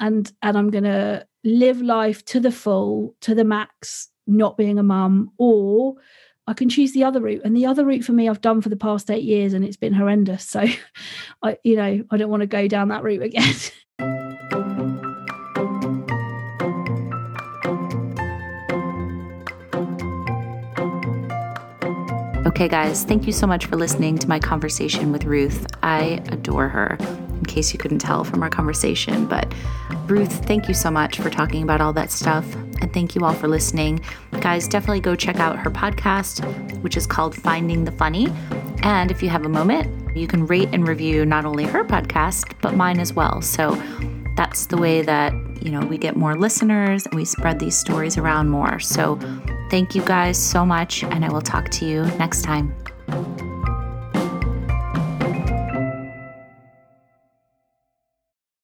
[0.00, 4.78] and and I'm going to live life to the full, to the max, not being
[4.78, 5.96] a mum, or
[6.46, 7.42] I can choose the other route.
[7.44, 9.76] And the other route for me, I've done for the past eight years, and it's
[9.76, 10.44] been horrendous.
[10.44, 10.64] So,
[11.42, 13.54] I, you know, I don't want to go down that route again.
[22.46, 25.66] Okay, guys, thank you so much for listening to my conversation with Ruth.
[25.82, 26.98] I adore her,
[27.44, 29.26] in case you couldn't tell from our conversation.
[29.26, 29.52] But
[30.06, 32.52] Ruth, thank you so much for talking about all that stuff.
[32.80, 34.00] And thank you all for listening.
[34.40, 36.42] Guys, definitely go check out her podcast,
[36.82, 38.28] which is called Finding the Funny.
[38.82, 42.52] And if you have a moment, you can rate and review not only her podcast,
[42.60, 43.40] but mine as well.
[43.42, 43.80] So
[44.36, 45.32] that's the way that,
[45.62, 48.80] you know, we get more listeners and we spread these stories around more.
[48.80, 49.18] So
[49.70, 52.74] thank you guys so much, and I will talk to you next time.